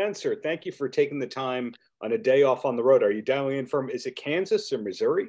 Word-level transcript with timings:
Spencer, 0.00 0.34
thank 0.34 0.64
you 0.64 0.72
for 0.72 0.88
taking 0.88 1.18
the 1.18 1.26
time 1.26 1.74
on 2.00 2.12
a 2.12 2.18
day 2.18 2.42
off 2.42 2.64
on 2.64 2.74
the 2.74 2.82
road. 2.82 3.02
Are 3.02 3.12
you 3.12 3.20
dialing 3.20 3.58
in 3.58 3.66
from? 3.66 3.90
Is 3.90 4.06
it 4.06 4.16
Kansas 4.16 4.72
or 4.72 4.78
Missouri? 4.78 5.28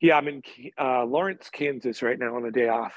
Yeah, 0.00 0.16
I'm 0.16 0.28
in 0.28 0.42
uh, 0.80 1.04
Lawrence, 1.04 1.50
Kansas 1.52 2.00
right 2.00 2.18
now 2.18 2.36
on 2.36 2.46
a 2.46 2.50
day 2.50 2.68
off. 2.68 2.94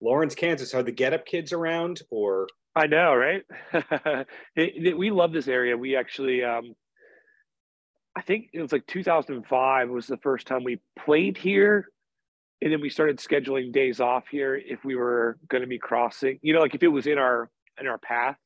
Lawrence, 0.00 0.34
Kansas. 0.34 0.74
Are 0.74 0.82
the 0.82 0.90
Get 0.90 1.14
Up 1.14 1.24
kids 1.26 1.52
around 1.52 2.02
or? 2.10 2.48
I 2.74 2.88
know, 2.88 3.14
right? 3.14 3.42
it, 3.72 4.26
it, 4.56 4.98
we 4.98 5.12
love 5.12 5.32
this 5.32 5.46
area. 5.46 5.76
We 5.76 5.94
actually, 5.94 6.42
um, 6.42 6.74
I 8.16 8.22
think 8.22 8.48
it 8.52 8.60
was 8.60 8.72
like 8.72 8.88
2005 8.88 9.90
was 9.90 10.08
the 10.08 10.16
first 10.16 10.48
time 10.48 10.64
we 10.64 10.80
played 10.98 11.38
here. 11.38 11.86
And 12.62 12.72
then 12.72 12.80
we 12.80 12.90
started 12.90 13.18
scheduling 13.18 13.72
days 13.72 14.00
off 14.00 14.24
here 14.28 14.56
if 14.56 14.84
we 14.84 14.96
were 14.96 15.38
going 15.48 15.62
to 15.62 15.68
be 15.68 15.78
crossing, 15.78 16.40
you 16.42 16.52
know, 16.52 16.60
like 16.60 16.74
if 16.74 16.82
it 16.82 16.88
was 16.88 17.06
in 17.06 17.16
our, 17.16 17.48
in 17.80 17.86
our 17.86 17.98
path 17.98 18.36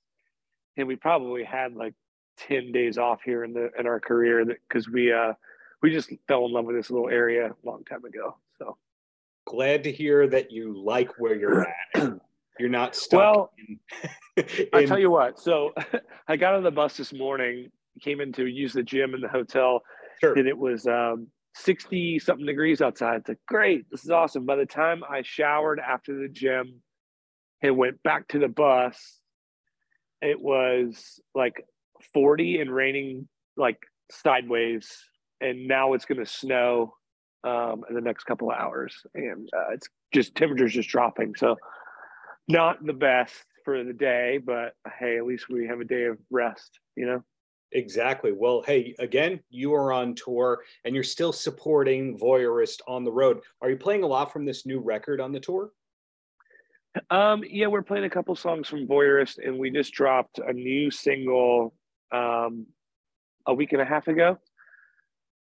and 0.76 0.86
we 0.86 0.96
probably 0.96 1.44
had 1.44 1.74
like 1.74 1.94
10 2.38 2.72
days 2.72 2.98
off 2.98 3.20
here 3.24 3.44
in 3.44 3.52
the, 3.52 3.70
in 3.78 3.86
our 3.86 4.00
career 4.00 4.44
that, 4.44 4.56
cause 4.68 4.88
we, 4.88 5.12
uh, 5.12 5.32
we 5.82 5.90
just 5.90 6.10
fell 6.28 6.46
in 6.46 6.52
love 6.52 6.64
with 6.64 6.76
this 6.76 6.90
little 6.90 7.08
area 7.08 7.48
a 7.48 7.66
long 7.68 7.84
time 7.84 8.04
ago. 8.04 8.36
So 8.58 8.76
glad 9.46 9.84
to 9.84 9.92
hear 9.92 10.26
that 10.28 10.50
you 10.50 10.82
like 10.82 11.10
where 11.18 11.36
you're 11.36 11.66
at. 11.94 12.12
You're 12.58 12.68
not 12.68 12.94
stuck. 12.94 13.18
Well, 13.18 13.52
in, 13.58 13.80
in... 14.36 14.68
I 14.72 14.84
tell 14.84 14.98
you 14.98 15.10
what. 15.10 15.40
So 15.40 15.74
I 16.28 16.36
got 16.36 16.54
on 16.54 16.62
the 16.62 16.70
bus 16.70 16.96
this 16.96 17.12
morning, 17.12 17.68
came 18.00 18.20
in 18.20 18.32
to 18.34 18.46
use 18.46 18.72
the 18.72 18.82
gym 18.82 19.12
in 19.12 19.20
the 19.20 19.28
hotel, 19.28 19.82
sure. 20.20 20.34
and 20.34 20.46
it 20.46 20.56
was 20.56 20.86
um, 20.86 21.26
60 21.56 22.18
something 22.18 22.46
degrees 22.46 22.80
outside. 22.80 23.16
It's 23.16 23.28
like, 23.28 23.38
great, 23.46 23.90
this 23.90 24.04
is 24.04 24.10
awesome. 24.10 24.46
By 24.46 24.56
the 24.56 24.66
time 24.66 25.02
I 25.08 25.22
showered 25.22 25.80
after 25.80 26.16
the 26.16 26.28
gym 26.28 26.80
and 27.62 27.76
went 27.76 28.02
back 28.02 28.28
to 28.28 28.38
the 28.38 28.48
bus, 28.48 29.18
it 30.24 30.40
was 30.40 31.20
like 31.34 31.64
40 32.12 32.60
and 32.60 32.74
raining 32.74 33.28
like 33.56 33.78
sideways. 34.10 34.90
And 35.40 35.68
now 35.68 35.92
it's 35.92 36.06
going 36.06 36.18
to 36.18 36.26
snow 36.26 36.94
um, 37.44 37.84
in 37.88 37.94
the 37.94 38.00
next 38.00 38.24
couple 38.24 38.50
of 38.50 38.58
hours. 38.58 38.94
And 39.14 39.48
uh, 39.54 39.72
it's 39.72 39.88
just 40.14 40.34
temperatures 40.34 40.72
just 40.72 40.88
dropping. 40.88 41.34
So 41.36 41.56
not 42.48 42.84
the 42.84 42.94
best 42.94 43.44
for 43.64 43.84
the 43.84 43.92
day, 43.92 44.38
but 44.44 44.74
hey, 44.98 45.18
at 45.18 45.26
least 45.26 45.46
we 45.50 45.66
have 45.66 45.80
a 45.80 45.84
day 45.84 46.04
of 46.04 46.18
rest, 46.30 46.78
you 46.96 47.06
know? 47.06 47.22
Exactly. 47.72 48.32
Well, 48.32 48.62
hey, 48.64 48.94
again, 49.00 49.40
you 49.50 49.74
are 49.74 49.92
on 49.92 50.14
tour 50.14 50.60
and 50.84 50.94
you're 50.94 51.02
still 51.04 51.32
supporting 51.32 52.18
Voyeurist 52.18 52.80
on 52.86 53.04
the 53.04 53.12
road. 53.12 53.40
Are 53.60 53.68
you 53.68 53.76
playing 53.76 54.04
a 54.04 54.06
lot 54.06 54.32
from 54.32 54.44
this 54.44 54.64
new 54.64 54.78
record 54.78 55.20
on 55.20 55.32
the 55.32 55.40
tour? 55.40 55.70
Um, 57.10 57.42
yeah, 57.48 57.66
we're 57.66 57.82
playing 57.82 58.04
a 58.04 58.10
couple 58.10 58.34
songs 58.36 58.68
from 58.68 58.86
Voyeurist, 58.86 59.38
and 59.44 59.58
we 59.58 59.70
just 59.70 59.92
dropped 59.92 60.38
a 60.38 60.52
new 60.52 60.90
single 60.90 61.74
um, 62.12 62.66
a 63.46 63.54
week 63.54 63.72
and 63.72 63.82
a 63.82 63.84
half 63.84 64.06
ago. 64.08 64.38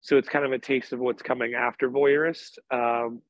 So 0.01 0.17
it's 0.17 0.27
kind 0.27 0.45
of 0.45 0.51
a 0.51 0.59
taste 0.59 0.91
of 0.93 0.99
what's 0.99 1.21
coming 1.21 1.53
after 1.53 1.89
Voyeurist, 1.89 2.57
um, 2.71 3.21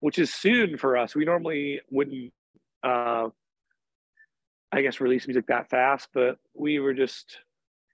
which 0.00 0.18
is 0.18 0.34
soon 0.34 0.76
for 0.76 0.96
us. 0.96 1.14
We 1.14 1.24
normally 1.24 1.80
wouldn't 1.90 2.32
uh, 2.82 3.28
I 4.72 4.82
guess 4.82 5.00
release 5.00 5.26
music 5.26 5.46
that 5.48 5.68
fast, 5.68 6.08
but 6.14 6.38
we 6.54 6.78
were 6.78 6.94
just, 6.94 7.38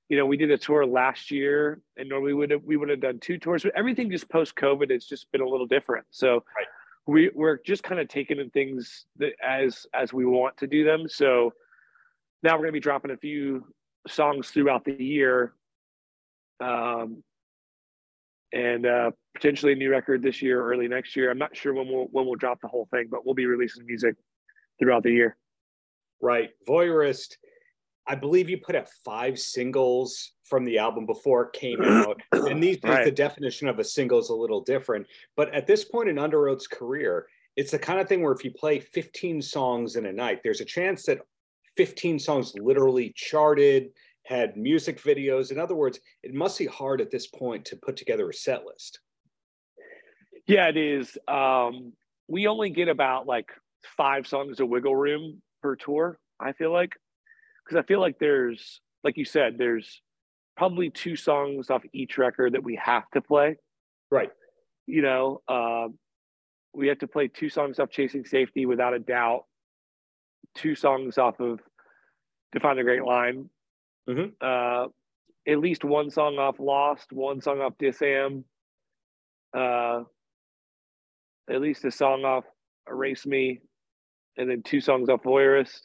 you 0.08 0.16
know, 0.16 0.26
we 0.26 0.36
did 0.36 0.50
a 0.50 0.58
tour 0.58 0.84
last 0.84 1.30
year, 1.30 1.80
and 1.96 2.08
normally 2.08 2.34
we 2.34 2.46
would 2.46 2.66
we 2.66 2.76
would 2.76 2.88
have 2.90 3.00
done 3.00 3.18
two 3.18 3.38
tours, 3.38 3.62
but 3.62 3.72
everything 3.76 4.10
just 4.10 4.28
post 4.28 4.54
COVID 4.56 4.90
has 4.90 5.06
just 5.06 5.30
been 5.32 5.40
a 5.40 5.48
little 5.48 5.66
different. 5.66 6.06
So 6.10 6.34
right. 6.34 6.66
We 7.06 7.30
we're 7.34 7.58
just 7.58 7.82
kind 7.82 8.00
of 8.00 8.08
taking 8.08 8.38
in 8.38 8.50
things 8.50 9.06
that 9.18 9.32
as 9.44 9.86
as 9.94 10.12
we 10.12 10.24
want 10.24 10.56
to 10.58 10.66
do 10.66 10.84
them. 10.84 11.08
So 11.08 11.52
now 12.42 12.54
we're 12.54 12.64
gonna 12.64 12.72
be 12.72 12.80
dropping 12.80 13.12
a 13.12 13.16
few 13.16 13.64
songs 14.08 14.50
throughout 14.50 14.84
the 14.84 14.92
year, 14.92 15.54
um, 16.60 17.22
and 18.52 18.86
uh, 18.86 19.10
potentially 19.34 19.72
a 19.72 19.76
new 19.76 19.90
record 19.90 20.22
this 20.22 20.42
year, 20.42 20.60
or 20.60 20.72
early 20.72 20.88
next 20.88 21.16
year. 21.16 21.30
I'm 21.30 21.38
not 21.38 21.56
sure 21.56 21.74
when 21.74 21.88
we'll 21.88 22.06
when 22.10 22.26
we'll 22.26 22.34
drop 22.34 22.60
the 22.60 22.68
whole 22.68 22.88
thing, 22.90 23.06
but 23.10 23.24
we'll 23.24 23.34
be 23.34 23.46
releasing 23.46 23.86
music 23.86 24.16
throughout 24.78 25.02
the 25.02 25.12
year. 25.12 25.36
Right. 26.20 26.50
Voyeurist, 26.66 27.36
I 28.08 28.14
believe 28.14 28.48
you 28.48 28.58
put 28.58 28.76
out 28.76 28.88
five 29.04 29.38
singles 29.38 30.32
from 30.44 30.64
the 30.64 30.78
album 30.78 31.06
before 31.06 31.44
it 31.44 31.52
came 31.52 31.82
out. 31.84 32.20
and 32.32 32.62
these 32.62 32.78
right. 32.82 33.04
the 33.04 33.10
definition 33.10 33.68
of 33.68 33.78
a 33.78 33.84
single 33.84 34.18
is 34.18 34.28
a 34.28 34.34
little 34.34 34.60
different. 34.60 35.06
But 35.36 35.52
at 35.54 35.66
this 35.66 35.84
point 35.84 36.08
in 36.08 36.16
Underoath's 36.16 36.68
career, 36.68 37.26
it's 37.56 37.70
the 37.70 37.78
kind 37.78 38.00
of 38.00 38.08
thing 38.08 38.22
where 38.22 38.32
if 38.32 38.44
you 38.44 38.50
play 38.50 38.78
15 38.78 39.42
songs 39.42 39.96
in 39.96 40.06
a 40.06 40.12
night, 40.12 40.40
there's 40.44 40.60
a 40.60 40.64
chance 40.64 41.04
that 41.06 41.20
15 41.76 42.18
songs 42.18 42.54
literally 42.54 43.12
charted, 43.16 43.90
had 44.24 44.56
music 44.56 45.00
videos. 45.02 45.52
In 45.52 45.58
other 45.58 45.74
words, 45.74 46.00
it 46.22 46.34
must 46.34 46.58
be 46.58 46.66
hard 46.66 47.00
at 47.00 47.10
this 47.10 47.26
point 47.26 47.64
to 47.66 47.76
put 47.76 47.96
together 47.96 48.28
a 48.28 48.34
set 48.34 48.64
list. 48.64 49.00
Yeah, 50.46 50.68
it 50.68 50.76
is. 50.76 51.16
Um, 51.28 51.92
we 52.28 52.46
only 52.46 52.70
get 52.70 52.88
about 52.88 53.26
like 53.26 53.50
five 53.96 54.26
songs 54.26 54.60
of 54.60 54.68
wiggle 54.68 54.96
room 54.96 55.40
per 55.62 55.76
tour. 55.76 56.18
I 56.40 56.52
feel 56.52 56.72
like 56.72 56.92
because 57.66 57.82
I 57.82 57.86
feel 57.86 58.00
like 58.00 58.18
there's 58.18 58.80
like 59.04 59.16
you 59.16 59.24
said, 59.24 59.56
there's 59.58 60.02
probably 60.56 60.90
two 60.90 61.16
songs 61.16 61.70
off 61.70 61.82
each 61.92 62.18
record 62.18 62.54
that 62.54 62.64
we 62.64 62.76
have 62.82 63.08
to 63.14 63.20
play. 63.20 63.56
Right. 64.10 64.30
You 64.86 65.02
know, 65.02 65.42
uh, 65.48 65.88
we 66.74 66.88
have 66.88 66.98
to 66.98 67.06
play 67.06 67.28
two 67.28 67.48
songs 67.48 67.78
off 67.78 67.90
Chasing 67.90 68.24
Safety 68.24 68.66
without 68.66 68.94
a 68.94 68.98
doubt. 68.98 69.44
Two 70.54 70.74
songs 70.74 71.18
off 71.18 71.40
of 71.40 71.60
Define 72.52 72.76
the 72.76 72.82
Great 72.82 73.04
Line. 73.04 73.48
Mm-hmm. 74.08 74.30
Uh, 74.40 74.88
at 75.48 75.58
least 75.58 75.84
one 75.84 76.10
song 76.10 76.38
off 76.38 76.56
Lost, 76.58 77.12
one 77.12 77.40
song 77.40 77.60
off 77.60 77.74
Disam. 77.80 78.44
Uh, 79.56 80.02
at 81.48 81.60
least 81.60 81.84
a 81.84 81.90
song 81.90 82.24
off 82.24 82.44
Erase 82.88 83.26
Me, 83.26 83.60
and 84.36 84.50
then 84.50 84.62
two 84.62 84.80
songs 84.80 85.08
off 85.08 85.22
Voyeurist. 85.22 85.80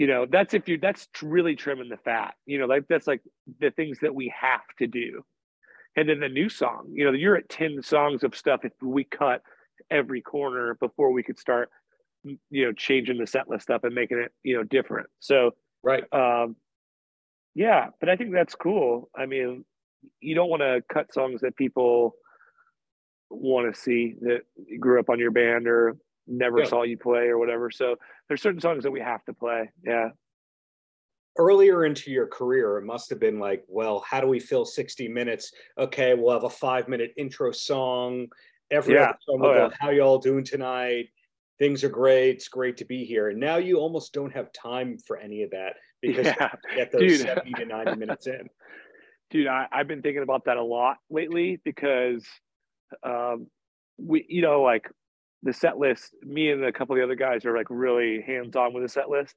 You 0.00 0.06
know, 0.06 0.24
that's 0.24 0.54
if 0.54 0.66
you 0.66 0.78
that's 0.78 1.06
really 1.20 1.54
trimming 1.54 1.90
the 1.90 1.98
fat. 1.98 2.32
You 2.46 2.58
know, 2.58 2.64
like 2.64 2.88
that's 2.88 3.06
like 3.06 3.20
the 3.60 3.70
things 3.70 3.98
that 4.00 4.14
we 4.14 4.32
have 4.34 4.62
to 4.78 4.86
do. 4.86 5.22
And 5.94 6.08
then 6.08 6.20
the 6.20 6.28
new 6.30 6.48
song, 6.48 6.88
you 6.90 7.04
know, 7.04 7.12
you're 7.12 7.36
at 7.36 7.50
10 7.50 7.82
songs 7.82 8.24
of 8.24 8.34
stuff 8.34 8.60
if 8.64 8.72
we 8.80 9.04
cut 9.04 9.42
every 9.90 10.22
corner 10.22 10.74
before 10.80 11.12
we 11.12 11.22
could 11.22 11.38
start, 11.38 11.68
you 12.24 12.64
know, 12.64 12.72
changing 12.72 13.18
the 13.18 13.26
set 13.26 13.50
list 13.50 13.68
up 13.68 13.84
and 13.84 13.94
making 13.94 14.16
it, 14.16 14.32
you 14.42 14.56
know, 14.56 14.62
different. 14.62 15.08
So, 15.18 15.50
right. 15.82 16.04
Um, 16.14 16.56
yeah, 17.54 17.88
but 18.00 18.08
I 18.08 18.16
think 18.16 18.32
that's 18.32 18.54
cool. 18.54 19.10
I 19.14 19.26
mean, 19.26 19.66
you 20.22 20.34
don't 20.34 20.48
want 20.48 20.62
to 20.62 20.82
cut 20.90 21.12
songs 21.12 21.42
that 21.42 21.56
people 21.56 22.14
want 23.28 23.74
to 23.74 23.78
see 23.78 24.14
that 24.22 24.40
grew 24.78 24.98
up 24.98 25.10
on 25.10 25.18
your 25.18 25.30
band 25.30 25.68
or 25.68 25.98
never 26.30 26.60
yeah. 26.60 26.66
saw 26.66 26.82
you 26.82 26.96
play 26.96 27.26
or 27.26 27.38
whatever. 27.38 27.70
So 27.70 27.96
there's 28.28 28.40
certain 28.40 28.60
songs 28.60 28.84
that 28.84 28.90
we 28.90 29.00
have 29.00 29.24
to 29.24 29.32
play. 29.32 29.70
Yeah. 29.84 30.10
Earlier 31.38 31.84
into 31.84 32.10
your 32.10 32.26
career, 32.26 32.78
it 32.78 32.84
must 32.84 33.10
have 33.10 33.20
been 33.20 33.38
like, 33.38 33.64
well, 33.68 34.04
how 34.08 34.20
do 34.20 34.26
we 34.26 34.40
fill 34.40 34.64
60 34.64 35.08
minutes? 35.08 35.52
Okay, 35.78 36.14
we'll 36.14 36.32
have 36.32 36.44
a 36.44 36.50
five 36.50 36.88
minute 36.88 37.12
intro 37.16 37.52
song. 37.52 38.26
Every 38.70 38.94
yeah. 38.94 39.12
song 39.26 39.40
oh, 39.42 39.52
yeah. 39.52 39.68
how 39.78 39.90
y'all 39.90 40.18
doing 40.18 40.44
tonight? 40.44 41.08
Things 41.58 41.84
are 41.84 41.88
great. 41.88 42.36
It's 42.36 42.48
great 42.48 42.76
to 42.78 42.84
be 42.84 43.04
here. 43.04 43.28
And 43.28 43.38
now 43.38 43.56
you 43.56 43.78
almost 43.78 44.12
don't 44.12 44.32
have 44.32 44.52
time 44.52 44.96
for 44.98 45.18
any 45.18 45.42
of 45.42 45.50
that 45.50 45.74
because 46.02 46.26
yeah. 46.26 46.50
you 46.70 46.76
get 46.76 46.92
those 46.92 47.00
Dude. 47.00 47.20
70 47.20 47.52
to 47.52 47.66
90 47.66 47.96
minutes 47.96 48.26
in. 48.26 48.48
Dude, 49.30 49.46
I, 49.46 49.66
I've 49.70 49.86
been 49.86 50.02
thinking 50.02 50.22
about 50.22 50.46
that 50.46 50.56
a 50.56 50.62
lot 50.62 50.96
lately 51.08 51.60
because 51.64 52.26
um, 53.04 53.46
we, 53.96 54.26
you 54.28 54.42
know, 54.42 54.62
like 54.62 54.90
the 55.42 55.52
set 55.52 55.78
list, 55.78 56.14
me 56.22 56.50
and 56.50 56.64
a 56.64 56.72
couple 56.72 56.94
of 56.94 56.98
the 56.98 57.04
other 57.04 57.14
guys 57.14 57.44
are 57.44 57.56
like 57.56 57.66
really 57.70 58.22
hands 58.26 58.56
on 58.56 58.72
with 58.72 58.82
the 58.82 58.88
set 58.88 59.08
list. 59.08 59.34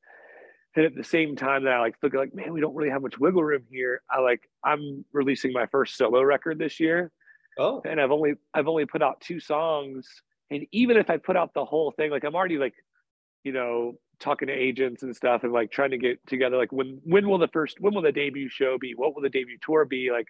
And 0.75 0.85
at 0.85 0.95
the 0.95 1.03
same 1.03 1.35
time 1.35 1.63
that 1.65 1.73
I 1.73 1.79
like 1.79 1.95
look 2.01 2.13
like, 2.13 2.33
man, 2.33 2.51
we 2.51 2.59
don't 2.59 2.75
really 2.75 2.89
have 2.89 3.03
much 3.03 3.19
wiggle 3.19 3.43
room 3.43 3.63
here. 3.69 4.01
I 4.09 4.19
like 4.19 4.41
I'm 4.63 5.05
releasing 5.13 5.53
my 5.53 5.67
first 5.67 5.97
solo 5.97 6.21
record 6.21 6.57
this 6.57 6.79
year. 6.79 7.11
Oh. 7.59 7.81
And 7.85 8.01
I've 8.01 8.11
only 8.11 8.33
I've 8.53 8.67
only 8.67 8.85
put 8.85 9.03
out 9.03 9.21
two 9.21 9.39
songs. 9.39 10.07
And 10.49 10.65
even 10.71 10.97
if 10.97 11.09
I 11.09 11.17
put 11.17 11.37
out 11.37 11.53
the 11.53 11.65
whole 11.65 11.91
thing, 11.91 12.11
like 12.11 12.23
I'm 12.23 12.35
already 12.35 12.57
like, 12.57 12.73
you 13.43 13.53
know, 13.53 13.93
talking 14.19 14.47
to 14.47 14.53
agents 14.53 15.03
and 15.03 15.15
stuff 15.15 15.43
and 15.43 15.53
like 15.53 15.71
trying 15.71 15.91
to 15.91 15.97
get 15.97 16.25
together 16.27 16.57
like 16.57 16.71
when 16.71 16.99
when 17.03 17.27
will 17.27 17.37
the 17.37 17.47
first 17.49 17.77
when 17.79 17.93
will 17.93 18.01
the 18.01 18.11
debut 18.11 18.49
show 18.49 18.77
be? 18.79 18.93
What 18.95 19.13
will 19.13 19.21
the 19.21 19.29
debut 19.29 19.57
tour 19.61 19.85
be? 19.85 20.09
Like 20.11 20.27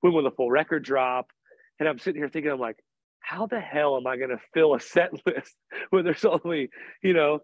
when 0.00 0.12
will 0.12 0.24
the 0.24 0.30
full 0.32 0.50
record 0.50 0.84
drop? 0.84 1.30
And 1.78 1.88
I'm 1.88 1.98
sitting 1.98 2.20
here 2.20 2.28
thinking, 2.28 2.50
I'm 2.50 2.58
like, 2.58 2.78
how 3.20 3.46
the 3.46 3.60
hell 3.60 3.96
am 3.96 4.06
I 4.06 4.16
going 4.16 4.30
to 4.30 4.40
fill 4.54 4.74
a 4.74 4.80
set 4.80 5.10
list 5.26 5.54
when 5.90 6.04
there's 6.04 6.24
only, 6.24 6.70
you 7.02 7.12
know, 7.12 7.40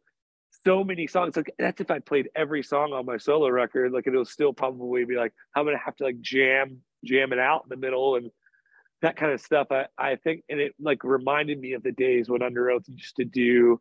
so 0.64 0.84
many 0.84 1.06
songs? 1.06 1.36
Like 1.36 1.52
that's 1.58 1.80
if 1.80 1.90
I 1.90 1.98
played 1.98 2.28
every 2.36 2.62
song 2.62 2.92
on 2.92 3.06
my 3.06 3.16
solo 3.16 3.48
record, 3.48 3.92
like 3.92 4.06
it'll 4.06 4.24
still 4.24 4.52
probably 4.52 5.04
be 5.04 5.16
like, 5.16 5.32
I'm 5.54 5.64
going 5.64 5.76
to 5.76 5.84
have 5.84 5.96
to 5.96 6.04
like 6.04 6.20
jam, 6.20 6.78
jam 7.04 7.32
it 7.32 7.38
out 7.38 7.64
in 7.64 7.68
the 7.68 7.76
middle 7.76 8.16
and 8.16 8.30
that 9.02 9.16
kind 9.16 9.32
of 9.32 9.40
stuff. 9.40 9.68
I, 9.70 9.86
I 9.98 10.16
think, 10.16 10.44
and 10.48 10.60
it 10.60 10.74
like 10.80 11.04
reminded 11.04 11.60
me 11.60 11.72
of 11.72 11.82
the 11.82 11.92
days 11.92 12.28
when 12.28 12.40
Underoath 12.40 12.88
used 12.88 13.16
to 13.16 13.24
do 13.24 13.80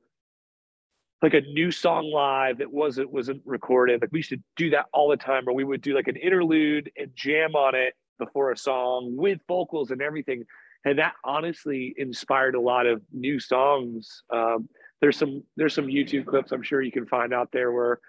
like 1.22 1.36
a 1.36 1.42
new 1.42 1.72
song 1.72 2.12
live 2.12 2.58
that 2.58 2.72
wasn't 2.72 3.12
wasn't 3.12 3.42
recorded. 3.46 4.02
Like 4.02 4.12
we 4.12 4.20
used 4.20 4.32
to 4.32 4.42
do 4.58 4.72
that 4.72 4.88
all 4.92 5.10
the 5.10 5.18
time, 5.18 5.48
or 5.48 5.54
we 5.54 5.64
would 5.64 5.82
do 5.82 5.94
like 5.94 6.08
an 6.08 6.16
interlude 6.16 6.92
and 6.98 7.12
jam 7.16 7.56
on 7.56 7.76
it 7.76 7.94
before 8.18 8.52
a 8.52 8.58
song 8.58 9.16
with 9.16 9.40
vocals 9.48 9.92
and 9.92 10.02
everything. 10.02 10.44
And 10.86 10.98
that 11.00 11.14
honestly 11.24 11.94
inspired 11.98 12.56
a 12.56 12.62
lot 12.62 12.86
of 12.86 13.02
new 13.12 13.40
songs. 13.40 14.24
Um, 14.34 14.68
there's 15.00 15.18
some 15.18 15.44
there's 15.58 15.74
some 15.74 15.88
YouTube 15.88 16.26
clips 16.26 16.52
I'm 16.52 16.64
sure 16.64 16.82
you 16.82 16.92
can 16.92 17.06
find 17.06 17.34
out 17.34 17.50
there 17.52 17.72
where 17.72 18.00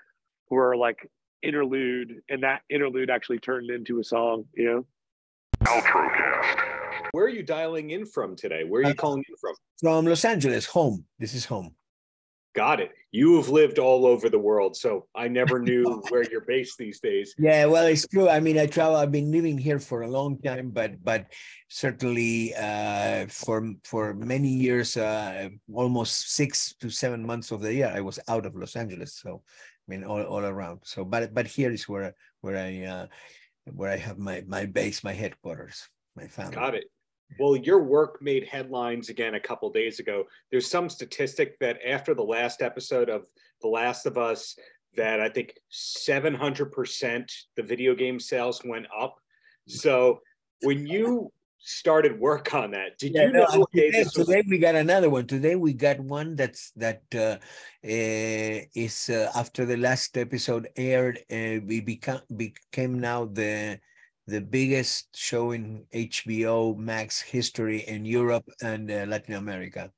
where 0.48 0.76
like 0.76 1.08
interlude 1.42 2.20
and 2.28 2.42
that 2.42 2.62
interlude 2.70 3.10
actually 3.10 3.38
turned 3.38 3.70
into 3.70 4.00
a 4.00 4.04
song, 4.04 4.44
you 4.54 4.64
know. 4.64 4.86
Outrocast. 5.64 6.60
Where 7.12 7.24
are 7.24 7.28
you 7.28 7.42
dialing 7.42 7.90
in 7.90 8.06
from 8.06 8.36
today? 8.36 8.64
Where 8.64 8.80
are 8.80 8.84
you 8.84 8.90
uh, 8.90 8.94
calling 8.94 9.24
in 9.28 9.34
from? 9.40 9.54
From 9.80 10.06
Los 10.06 10.24
Angeles, 10.24 10.66
home. 10.66 11.04
This 11.18 11.34
is 11.34 11.44
home. 11.44 11.74
Got 12.54 12.80
it. 12.80 12.92
You 13.12 13.36
have 13.36 13.48
lived 13.48 13.78
all 13.78 14.04
over 14.04 14.28
the 14.28 14.38
world, 14.38 14.76
so 14.76 15.06
I 15.14 15.28
never 15.28 15.58
knew 15.58 16.02
where 16.10 16.28
you're 16.30 16.44
based 16.44 16.76
these 16.76 17.00
days. 17.00 17.34
Yeah, 17.38 17.64
well, 17.64 17.86
it's 17.86 18.06
true. 18.06 18.28
I 18.28 18.40
mean, 18.40 18.58
I 18.58 18.66
travel. 18.66 18.96
I've 18.96 19.12
been 19.12 19.32
living 19.32 19.56
here 19.56 19.78
for 19.78 20.02
a 20.02 20.08
long 20.08 20.38
time, 20.38 20.70
but 20.70 21.02
but 21.02 21.32
certainly 21.68 22.54
uh, 22.54 23.26
for 23.28 23.72
for 23.84 24.12
many 24.12 24.48
years, 24.48 24.98
uh, 24.98 25.48
almost 25.72 26.32
six 26.32 26.74
to 26.80 26.90
seven 26.90 27.24
months 27.24 27.52
of 27.52 27.62
the 27.62 27.72
year, 27.72 27.92
I 27.94 28.02
was 28.02 28.18
out 28.28 28.44
of 28.44 28.54
Los 28.54 28.76
Angeles. 28.76 29.14
So, 29.14 29.42
I 29.46 29.86
mean, 29.88 30.04
all, 30.04 30.22
all 30.22 30.44
around. 30.44 30.80
So, 30.84 31.04
but 31.04 31.32
but 31.32 31.46
here 31.46 31.72
is 31.72 31.88
where 31.88 32.14
where 32.42 32.58
I 32.58 32.84
uh, 32.84 33.06
where 33.72 33.90
I 33.90 33.96
have 33.96 34.18
my 34.18 34.44
my 34.46 34.66
base, 34.66 35.02
my 35.02 35.14
headquarters, 35.14 35.88
my 36.16 36.28
family. 36.28 36.56
Got 36.56 36.74
it. 36.74 36.84
Well, 37.38 37.56
your 37.56 37.82
work 37.82 38.20
made 38.22 38.46
headlines 38.46 39.08
again 39.08 39.34
a 39.34 39.40
couple 39.40 39.70
days 39.70 39.98
ago. 39.98 40.24
There's 40.50 40.70
some 40.70 40.88
statistic 40.88 41.58
that 41.60 41.78
after 41.86 42.14
the 42.14 42.22
last 42.22 42.62
episode 42.62 43.08
of 43.08 43.26
The 43.60 43.68
Last 43.68 44.06
of 44.06 44.18
Us, 44.18 44.56
that 44.96 45.20
I 45.20 45.28
think 45.28 45.54
700% 45.70 47.32
the 47.56 47.62
video 47.62 47.94
game 47.94 48.20
sales 48.20 48.62
went 48.64 48.86
up. 48.96 49.16
So 49.66 50.20
when 50.62 50.86
you 50.86 51.32
started 51.58 52.18
work 52.18 52.52
on 52.54 52.72
that, 52.72 52.98
did 52.98 53.14
yeah, 53.14 53.26
you 53.26 53.32
know? 53.32 53.46
No, 53.54 53.66
today, 53.74 54.04
today, 54.04 54.42
we 54.48 54.58
got 54.58 54.74
another 54.74 55.08
one. 55.08 55.26
Today 55.26 55.54
we 55.54 55.72
got 55.72 56.00
one 56.00 56.36
that's 56.36 56.72
that 56.72 57.02
uh, 57.14 57.38
uh, 57.84 58.66
is 58.74 59.08
uh, 59.08 59.30
after 59.34 59.64
the 59.64 59.76
last 59.76 60.18
episode 60.18 60.68
aired. 60.76 61.20
Uh, 61.30 61.64
we 61.64 61.80
become 61.80 62.20
became 62.36 62.98
now 62.98 63.24
the 63.24 63.78
the 64.32 64.40
biggest 64.40 65.14
show 65.14 65.52
in 65.52 65.84
HBO 65.94 66.74
Max 66.76 67.20
history 67.20 67.80
in 67.86 68.06
Europe 68.06 68.48
and 68.62 68.90
uh, 68.90 69.04
Latin 69.06 69.34
America. 69.34 69.92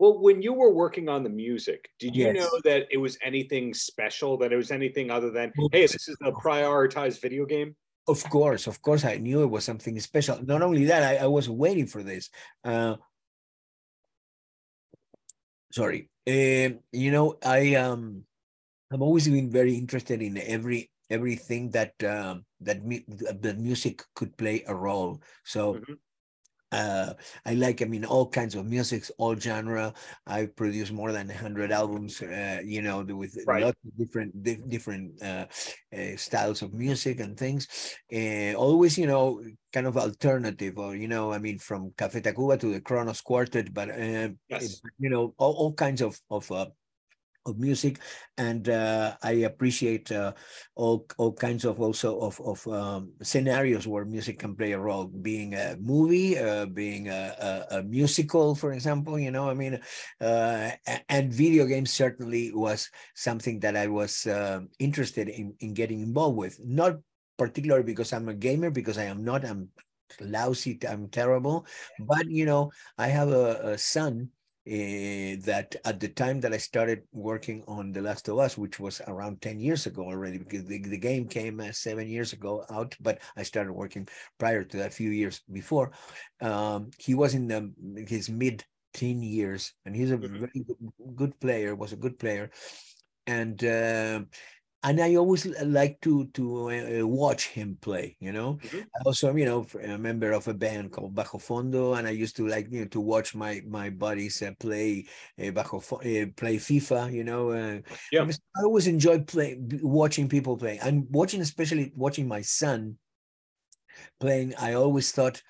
Well, 0.00 0.20
when 0.20 0.42
you 0.42 0.52
were 0.52 0.74
working 0.74 1.08
on 1.08 1.22
the 1.22 1.30
music, 1.30 1.88
did 2.00 2.16
you 2.16 2.26
yes. 2.26 2.36
know 2.36 2.50
that 2.64 2.88
it 2.90 2.98
was 2.98 3.16
anything 3.22 3.72
special? 3.72 4.36
That 4.36 4.52
it 4.52 4.56
was 4.56 4.72
anything 4.72 5.12
other 5.12 5.30
than, 5.30 5.52
hey, 5.72 5.86
this 5.86 6.08
is 6.08 6.16
a 6.22 6.32
prioritized 6.32 7.22
video 7.22 7.46
game? 7.46 7.76
Of 8.08 8.22
course, 8.28 8.66
of 8.66 8.82
course, 8.82 9.04
I 9.04 9.16
knew 9.16 9.42
it 9.42 9.50
was 9.50 9.64
something 9.64 9.98
special. 10.00 10.38
Not 10.44 10.62
only 10.62 10.84
that, 10.86 11.02
I, 11.02 11.24
I 11.24 11.26
was 11.26 11.48
waiting 11.48 11.86
for 11.86 12.02
this. 12.02 12.28
Uh, 12.64 12.96
sorry, 15.70 16.10
uh, 16.28 16.76
you 16.92 17.10
know, 17.10 17.38
I 17.44 17.76
um, 17.76 18.24
I've 18.92 19.02
always 19.02 19.28
been 19.28 19.50
very 19.50 19.74
interested 19.76 20.20
in 20.20 20.36
every 20.36 20.90
everything 21.10 21.70
that 21.70 21.92
um, 22.04 22.44
that 22.60 22.78
the 22.82 23.54
music 23.58 24.02
could 24.14 24.36
play 24.36 24.64
a 24.66 24.74
role. 24.74 25.20
So. 25.44 25.74
Mm-hmm. 25.74 25.94
Uh, 26.72 27.14
I 27.46 27.54
like, 27.54 27.80
I 27.80 27.84
mean, 27.84 28.04
all 28.04 28.28
kinds 28.28 28.56
of 28.56 28.66
music, 28.66 29.04
all 29.18 29.36
genre. 29.36 29.94
I 30.26 30.46
produce 30.46 30.90
more 30.90 31.12
than 31.12 31.28
hundred 31.28 31.70
albums, 31.70 32.20
uh, 32.20 32.58
you 32.62 32.82
know, 32.82 33.04
with 33.04 33.38
right. 33.46 33.62
lots 33.62 33.78
of 33.86 33.96
different 33.96 34.42
di- 34.42 34.66
different 34.66 35.22
uh, 35.22 35.46
uh 35.96 36.16
styles 36.16 36.62
of 36.62 36.74
music 36.74 37.20
and 37.20 37.38
things. 37.38 37.68
always, 38.56 38.98
you 38.98 39.06
know, 39.06 39.40
kind 39.72 39.86
of 39.86 39.96
alternative, 39.96 40.76
or 40.76 40.96
you 40.96 41.06
know, 41.06 41.32
I 41.32 41.38
mean, 41.38 41.58
from 41.58 41.92
Café 41.92 42.20
Tacuba 42.20 42.58
to 42.58 42.72
the 42.72 42.80
Kronos 42.80 43.20
Quartet, 43.20 43.72
but 43.72 43.88
uh, 43.88 44.30
yes. 44.48 44.82
you 44.98 45.08
know, 45.08 45.34
all, 45.38 45.54
all 45.54 45.72
kinds 45.72 46.02
of 46.02 46.20
of 46.30 46.50
uh, 46.50 46.66
of 47.46 47.58
music 47.58 47.98
and 48.38 48.68
uh, 48.68 49.14
i 49.22 49.46
appreciate 49.46 50.10
uh, 50.12 50.32
all 50.74 51.06
all 51.18 51.32
kinds 51.32 51.64
of 51.64 51.80
also 51.80 52.18
of, 52.20 52.40
of 52.40 52.66
um, 52.68 53.12
scenarios 53.22 53.86
where 53.86 54.04
music 54.04 54.38
can 54.38 54.54
play 54.54 54.72
a 54.72 54.78
role 54.78 55.06
being 55.06 55.54
a 55.54 55.76
movie 55.80 56.38
uh, 56.38 56.66
being 56.66 57.08
a, 57.08 57.66
a, 57.70 57.78
a, 57.78 57.82
musical 57.82 58.54
for 58.54 58.72
example 58.72 59.18
you 59.18 59.30
know 59.30 59.48
i 59.48 59.54
mean? 59.54 59.80
Uh, 60.20 60.70
and 61.08 61.32
video 61.32 61.66
games 61.66 61.90
certainly 61.90 62.52
was 62.52 62.90
something 63.14 63.60
that 63.60 63.76
i 63.76 63.86
was 63.86 64.26
um, 64.26 64.68
interested 64.78 65.28
in 65.28 65.54
in 65.60 65.74
getting 65.74 66.00
involved 66.00 66.36
with. 66.36 66.58
Not 66.64 66.96
particularly 67.36 67.84
because 67.84 68.12
i'm 68.12 68.28
a 68.28 68.34
gamer 68.34 68.70
because 68.70 68.98
i 68.98 69.04
am 69.04 69.24
not 69.24 69.44
i'm 69.44 69.68
lousy 70.20 70.78
i'm 70.88 71.08
terrible 71.08 71.66
but 72.00 72.28
you 72.30 72.46
know 72.46 72.70
i 72.96 73.06
have 73.06 73.28
a, 73.28 73.74
a 73.74 73.78
son 73.78 74.30
uh, 74.66 75.38
that 75.44 75.76
at 75.84 76.00
the 76.00 76.08
time 76.08 76.40
that 76.40 76.52
I 76.52 76.56
started 76.56 77.02
working 77.12 77.62
on 77.68 77.92
The 77.92 78.02
Last 78.02 78.28
of 78.28 78.38
Us, 78.38 78.58
which 78.58 78.80
was 78.80 79.00
around 79.06 79.40
10 79.40 79.60
years 79.60 79.86
ago 79.86 80.02
already, 80.02 80.38
because 80.38 80.64
the, 80.64 80.82
the 80.82 80.98
game 80.98 81.28
came 81.28 81.60
uh, 81.60 81.70
seven 81.70 82.08
years 82.08 82.32
ago 82.32 82.64
out, 82.70 82.96
but 83.00 83.20
I 83.36 83.44
started 83.44 83.72
working 83.72 84.08
prior 84.38 84.64
to 84.64 84.76
that, 84.78 84.88
a 84.88 84.90
few 84.90 85.10
years 85.10 85.40
before. 85.52 85.92
Um, 86.40 86.90
he 86.98 87.14
was 87.14 87.34
in 87.34 87.46
the, 87.46 87.72
his 88.08 88.28
mid 88.28 88.64
teen 88.92 89.22
years, 89.22 89.72
and 89.84 89.94
he's 89.94 90.10
a 90.10 90.16
mm-hmm. 90.16 90.38
very 90.38 90.64
good 91.14 91.38
player, 91.38 91.76
was 91.76 91.92
a 91.92 91.96
good 91.96 92.18
player. 92.18 92.50
And 93.28 93.62
uh, 93.62 94.20
and 94.86 95.00
I 95.00 95.16
always 95.16 95.46
like 95.62 96.00
to 96.02 96.26
to 96.34 96.70
uh, 96.70 97.06
watch 97.06 97.48
him 97.48 97.76
play. 97.80 98.16
You 98.20 98.32
know, 98.32 98.58
mm-hmm. 98.62 98.80
also 99.04 99.34
you 99.34 99.44
know 99.44 99.66
a 99.82 99.98
member 99.98 100.30
of 100.32 100.46
a 100.46 100.54
band 100.54 100.92
called 100.92 101.14
Bajo 101.14 101.42
Fondo, 101.42 101.98
and 101.98 102.06
I 102.06 102.10
used 102.10 102.36
to 102.36 102.46
like 102.46 102.70
you 102.70 102.80
know 102.80 102.86
to 102.86 103.00
watch 103.00 103.34
my 103.34 103.62
my 103.66 103.90
buddies 103.90 104.40
uh, 104.42 104.52
play 104.60 105.06
uh, 105.40 105.50
Bajo 105.50 105.78
uh, 105.78 106.30
play 106.36 106.56
FIFA. 106.56 107.12
You 107.12 107.24
know, 107.24 107.50
uh, 107.50 107.80
yeah. 108.12 108.30
I 108.56 108.62
always 108.62 108.86
enjoy 108.86 109.20
playing 109.20 109.80
watching 109.82 110.28
people 110.28 110.56
play, 110.56 110.78
and 110.78 111.06
watching 111.10 111.40
especially 111.40 111.92
watching 111.96 112.28
my 112.28 112.42
son 112.42 112.98
playing. 114.20 114.54
I 114.54 114.74
always 114.74 115.10
thought 115.10 115.42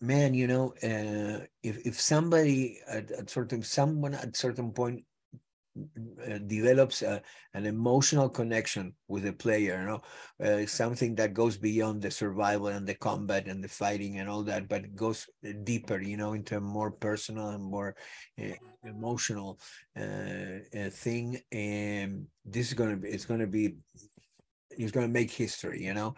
man, 0.00 0.34
you 0.34 0.46
know, 0.46 0.74
uh, 0.82 1.44
if 1.62 1.84
if 1.86 2.00
somebody 2.00 2.78
at, 2.88 3.10
at 3.10 3.30
certain 3.30 3.62
someone 3.62 4.14
at 4.14 4.36
certain 4.36 4.70
point 4.70 5.00
uh, 5.00 5.15
develops 6.46 7.02
a, 7.02 7.22
an 7.54 7.66
emotional 7.66 8.28
connection 8.28 8.94
with 9.08 9.24
the 9.24 9.32
player 9.32 9.80
you 9.80 9.86
know? 9.86 10.02
Uh, 10.42 10.66
something 10.66 11.14
that 11.14 11.34
goes 11.34 11.56
beyond 11.56 12.02
the 12.02 12.10
survival 12.10 12.68
and 12.68 12.86
the 12.86 12.94
combat 12.94 13.46
and 13.46 13.62
the 13.62 13.68
fighting 13.68 14.18
and 14.18 14.28
all 14.28 14.42
that 14.42 14.68
but 14.68 14.94
goes 14.94 15.26
deeper 15.64 16.00
you 16.00 16.16
know 16.16 16.32
into 16.32 16.56
a 16.56 16.60
more 16.60 16.90
personal 16.90 17.50
and 17.50 17.64
more 17.64 17.94
uh, 18.42 18.52
emotional 18.84 19.58
uh, 19.98 20.58
uh, 20.78 20.90
thing. 20.90 21.38
And 21.52 22.26
this 22.44 22.68
is 22.68 22.74
going 22.74 22.90
to 22.90 22.96
be 22.96 23.08
it's 23.08 23.24
going 23.24 23.40
to 23.40 23.46
be 23.46 23.76
it's 24.70 24.92
going 24.92 25.06
to 25.06 25.12
make 25.12 25.30
history 25.30 25.82
you 25.84 25.94
know? 25.94 26.14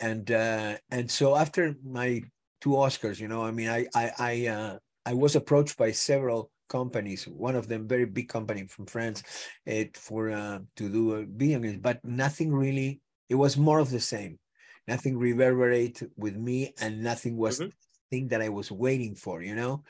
And 0.00 0.30
uh, 0.30 0.76
and 0.90 1.10
so 1.10 1.36
after 1.36 1.74
my 1.84 2.22
two 2.60 2.70
oscars 2.70 3.20
you 3.20 3.28
know 3.28 3.44
i 3.44 3.52
mean 3.52 3.68
i 3.68 3.86
i 3.94 4.10
i, 4.18 4.78
I 5.06 5.14
was 5.14 5.36
approached 5.36 5.76
by 5.76 5.92
several 5.92 6.50
companies, 6.68 7.26
one 7.26 7.56
of 7.56 7.68
them 7.68 7.88
very 7.88 8.06
big 8.06 8.28
company 8.28 8.66
from 8.66 8.86
France, 8.86 9.22
uh, 9.70 9.84
for 9.94 10.30
uh, 10.30 10.60
to 10.76 10.88
do 10.88 11.14
a 11.14 11.24
video 11.24 11.58
games, 11.60 11.78
but 11.80 12.04
nothing 12.04 12.52
really. 12.52 13.00
It 13.28 13.34
was 13.34 13.56
more 13.56 13.78
of 13.78 13.90
the 13.90 14.00
same. 14.00 14.38
Nothing 14.86 15.18
reverberate 15.18 16.02
with 16.16 16.36
me, 16.36 16.72
and 16.80 17.02
nothing 17.02 17.36
was 17.36 17.60
mm-hmm. 17.60 17.70
thing 18.10 18.28
that 18.28 18.40
I 18.40 18.48
was 18.48 18.72
waiting 18.72 19.14
for, 19.14 19.42
you 19.42 19.54
know. 19.54 19.84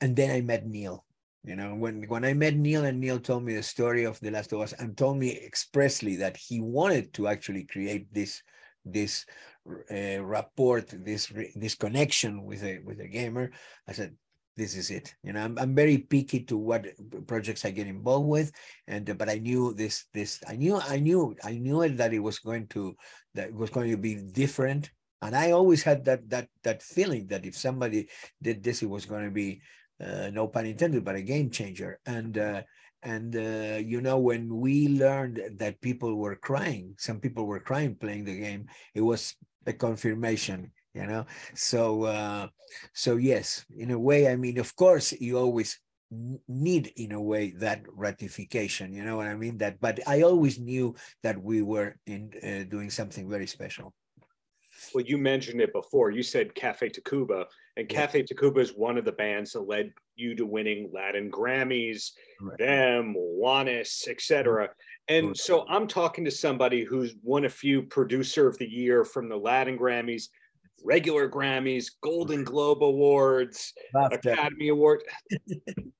And 0.00 0.14
then 0.14 0.30
I 0.30 0.42
met 0.42 0.66
Neil. 0.66 1.06
You 1.46 1.54
know, 1.54 1.74
when 1.76 2.02
when 2.08 2.24
I 2.24 2.34
met 2.34 2.56
Neil 2.56 2.84
and 2.84 3.00
Neil 3.00 3.20
told 3.20 3.44
me 3.44 3.54
the 3.54 3.62
story 3.62 4.04
of 4.04 4.18
The 4.18 4.32
Last 4.32 4.52
of 4.52 4.60
Us 4.60 4.72
and 4.72 4.96
told 4.96 5.16
me 5.16 5.30
expressly 5.30 6.16
that 6.16 6.36
he 6.36 6.60
wanted 6.60 7.14
to 7.14 7.28
actually 7.28 7.64
create 7.64 8.12
this 8.12 8.42
this 8.84 9.24
uh, 9.90 10.22
rapport, 10.22 10.80
this 10.80 11.32
this 11.54 11.74
connection 11.76 12.44
with 12.44 12.62
a 12.64 12.80
with 12.84 13.00
a 13.00 13.06
gamer, 13.06 13.52
I 13.86 13.92
said, 13.92 14.16
this 14.56 14.74
is 14.74 14.90
it. 14.90 15.14
You 15.22 15.32
know, 15.32 15.44
I'm, 15.44 15.58
I'm 15.58 15.74
very 15.74 15.98
picky 15.98 16.40
to 16.44 16.56
what 16.56 16.86
projects 17.26 17.64
I 17.64 17.70
get 17.70 17.86
involved 17.86 18.28
with, 18.28 18.52
and 18.88 19.06
but 19.18 19.28
I 19.28 19.38
knew 19.38 19.74
this 19.74 20.06
this 20.14 20.40
I 20.48 20.56
knew 20.56 20.76
I 20.76 20.98
knew 20.98 21.36
I 21.44 21.58
knew 21.58 21.82
it 21.82 21.96
that 21.98 22.14
it 22.14 22.20
was 22.20 22.38
going 22.38 22.66
to 22.68 22.96
that 23.34 23.48
it 23.48 23.54
was 23.54 23.70
going 23.70 23.90
to 23.90 23.98
be 23.98 24.14
different, 24.16 24.90
and 25.20 25.36
I 25.36 25.50
always 25.52 25.82
had 25.82 26.04
that 26.06 26.28
that 26.30 26.48
that 26.64 26.82
feeling 26.82 27.26
that 27.28 27.44
if 27.44 27.56
somebody 27.56 28.08
did 28.40 28.62
this, 28.62 28.82
it 28.82 28.88
was 28.88 29.04
going 29.04 29.24
to 29.24 29.30
be 29.30 29.60
uh, 30.00 30.30
no 30.32 30.48
pun 30.48 30.66
intended, 30.66 31.04
but 31.04 31.16
a 31.16 31.22
game 31.22 31.50
changer. 31.50 32.00
And 32.06 32.38
uh, 32.38 32.62
and 33.02 33.36
uh, 33.36 33.78
you 33.84 34.00
know 34.00 34.18
when 34.18 34.48
we 34.56 34.88
learned 34.88 35.40
that 35.58 35.80
people 35.80 36.16
were 36.16 36.36
crying, 36.36 36.94
some 36.98 37.20
people 37.20 37.46
were 37.46 37.60
crying 37.60 37.94
playing 37.94 38.24
the 38.24 38.40
game. 38.40 38.66
It 38.94 39.02
was 39.02 39.36
a 39.66 39.72
confirmation 39.74 40.72
you 40.96 41.06
know 41.06 41.26
so 41.54 42.04
uh 42.04 42.46
so 42.94 43.16
yes 43.16 43.64
in 43.76 43.90
a 43.90 43.98
way 43.98 44.28
i 44.28 44.36
mean 44.36 44.58
of 44.58 44.74
course 44.76 45.12
you 45.20 45.38
always 45.38 45.78
need 46.48 46.92
in 46.96 47.12
a 47.12 47.20
way 47.20 47.52
that 47.58 47.82
ratification 47.92 48.92
you 48.92 49.04
know 49.04 49.16
what 49.16 49.26
i 49.26 49.34
mean 49.34 49.58
that 49.58 49.78
but 49.80 50.00
i 50.06 50.22
always 50.22 50.58
knew 50.58 50.94
that 51.22 51.40
we 51.40 51.62
were 51.62 51.96
in 52.06 52.30
uh, 52.42 52.64
doing 52.70 52.88
something 52.88 53.28
very 53.28 53.46
special 53.46 53.92
well 54.94 55.04
you 55.04 55.18
mentioned 55.18 55.60
it 55.60 55.72
before 55.72 56.10
you 56.10 56.22
said 56.22 56.54
cafe 56.54 56.88
tacuba 56.88 57.44
and 57.76 57.90
yeah. 57.90 58.00
cafe 58.00 58.22
tacuba 58.22 58.58
is 58.58 58.70
one 58.70 58.96
of 58.96 59.04
the 59.04 59.12
bands 59.12 59.52
that 59.52 59.68
led 59.68 59.92
you 60.14 60.34
to 60.34 60.46
winning 60.46 60.88
latin 60.94 61.30
grammys 61.30 62.12
right. 62.40 62.58
them 62.58 63.14
juanes 63.16 64.06
etc 64.06 64.68
and 65.08 65.28
right. 65.28 65.36
so 65.36 65.66
i'm 65.68 65.88
talking 65.88 66.24
to 66.24 66.30
somebody 66.30 66.84
who's 66.84 67.16
won 67.22 67.46
a 67.46 67.50
few 67.50 67.82
producer 67.82 68.46
of 68.46 68.56
the 68.58 68.68
year 68.68 69.04
from 69.04 69.28
the 69.28 69.36
latin 69.36 69.76
grammys 69.76 70.28
regular 70.86 71.28
Grammys, 71.28 71.90
Golden 72.00 72.44
Globe 72.44 72.82
Awards, 72.82 73.72
Academy 73.94 74.68
Award. 74.68 75.02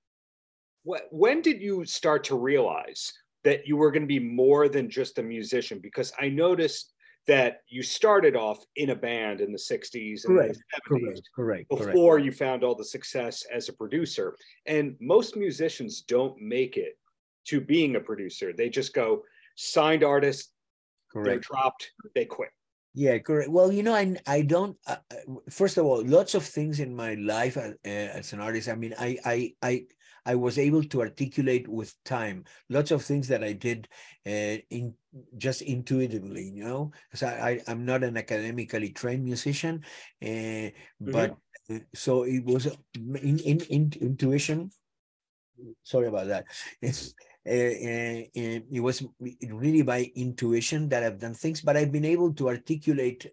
when 1.11 1.43
did 1.43 1.61
you 1.61 1.85
start 1.85 2.23
to 2.25 2.37
realize 2.37 3.13
that 3.43 3.67
you 3.67 3.77
were 3.77 3.91
going 3.91 4.05
to 4.05 4.07
be 4.07 4.21
more 4.21 4.69
than 4.69 4.89
just 4.89 5.19
a 5.19 5.23
musician? 5.23 5.81
Because 5.83 6.13
I 6.19 6.29
noticed 6.29 6.93
that 7.27 7.63
you 7.69 7.83
started 7.83 8.37
off 8.37 8.65
in 8.77 8.91
a 8.91 8.95
band 8.95 9.41
in 9.41 9.51
the 9.51 9.59
60s 9.59 10.25
and 10.25 10.37
correct, 10.37 10.59
the 10.89 10.97
70s 10.97 11.01
correct, 11.35 11.69
correct, 11.69 11.69
before 11.69 12.15
correct. 12.15 12.25
you 12.25 12.33
found 12.33 12.63
all 12.63 12.77
the 12.77 12.85
success 12.85 13.45
as 13.53 13.69
a 13.69 13.73
producer. 13.73 14.37
And 14.67 14.95
most 15.01 15.37
musicians 15.37 16.03
don't 16.03 16.41
make 16.41 16.77
it 16.77 16.97
to 17.47 17.61
being 17.61 17.97
a 17.97 18.01
producer. 18.01 18.53
They 18.53 18.69
just 18.69 18.95
go 18.95 19.23
signed 19.57 20.05
artist, 20.05 20.53
correct. 21.13 21.27
they're 21.27 21.39
dropped, 21.39 21.91
they 22.15 22.25
quit. 22.25 22.51
Yeah, 22.97 23.19
correct. 23.19 23.51
Well, 23.51 23.71
you 23.71 23.83
know, 23.83 23.93
I 23.95 24.17
I 24.27 24.41
don't. 24.41 24.75
Uh, 24.87 24.97
uh, 25.13 25.37
first 25.51 25.77
of 25.77 25.85
all, 25.85 26.03
lots 26.03 26.35
of 26.35 26.43
things 26.43 26.81
in 26.81 26.97
my 26.97 27.13
life 27.21 27.59
uh, 27.59 27.77
as 27.85 28.33
an 28.33 28.41
artist. 28.41 28.71
I 28.71 28.75
mean, 28.75 28.95
I 28.99 29.19
I 29.23 29.53
I 29.61 29.85
I 30.25 30.35
was 30.35 30.57
able 30.57 30.83
to 30.83 31.03
articulate 31.03 31.69
with 31.69 31.93
time 32.09 32.45
lots 32.71 32.91
of 32.93 33.05
things 33.05 33.29
that 33.29 33.45
I 33.45 33.53
did 33.53 33.87
uh, 34.27 34.65
in 34.73 34.95
just 35.37 35.61
intuitively. 35.61 36.49
You 36.49 36.65
know, 36.65 36.93
because 37.11 37.23
I, 37.23 37.61
I 37.69 37.71
am 37.71 37.85
not 37.85 38.03
an 38.03 38.17
academically 38.17 38.97
trained 38.97 39.25
musician, 39.25 39.85
uh, 40.25 40.73
but 40.99 41.37
mm-hmm. 41.69 41.85
so 41.95 42.23
it 42.23 42.47
was 42.47 42.65
in, 42.97 43.39
in, 43.45 43.61
in 43.69 43.93
intuition. 44.01 44.71
Sorry 45.85 46.07
about 46.09 46.29
that. 46.29 46.47
It's 46.81 47.13
uh, 47.47 48.27
it 48.35 48.83
was 48.83 49.05
really 49.49 49.83
by 49.83 50.11
intuition 50.17 50.89
that 50.89 51.05
I've 51.05 51.21
done 51.21 51.35
things, 51.35 51.61
but 51.61 51.77
I've 51.77 51.93
been 51.93 52.05
able 52.05 52.33
to 52.35 52.49
articulate 52.49 53.27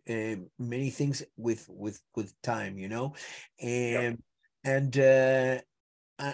many 0.59 0.89
things 0.91 1.23
with 1.35 1.67
with 1.67 1.99
with 2.15 2.39
time, 2.43 2.77
you 2.77 2.89
know, 2.89 3.15
and 3.59 4.21
and 4.63 4.97
uh, 4.97 5.57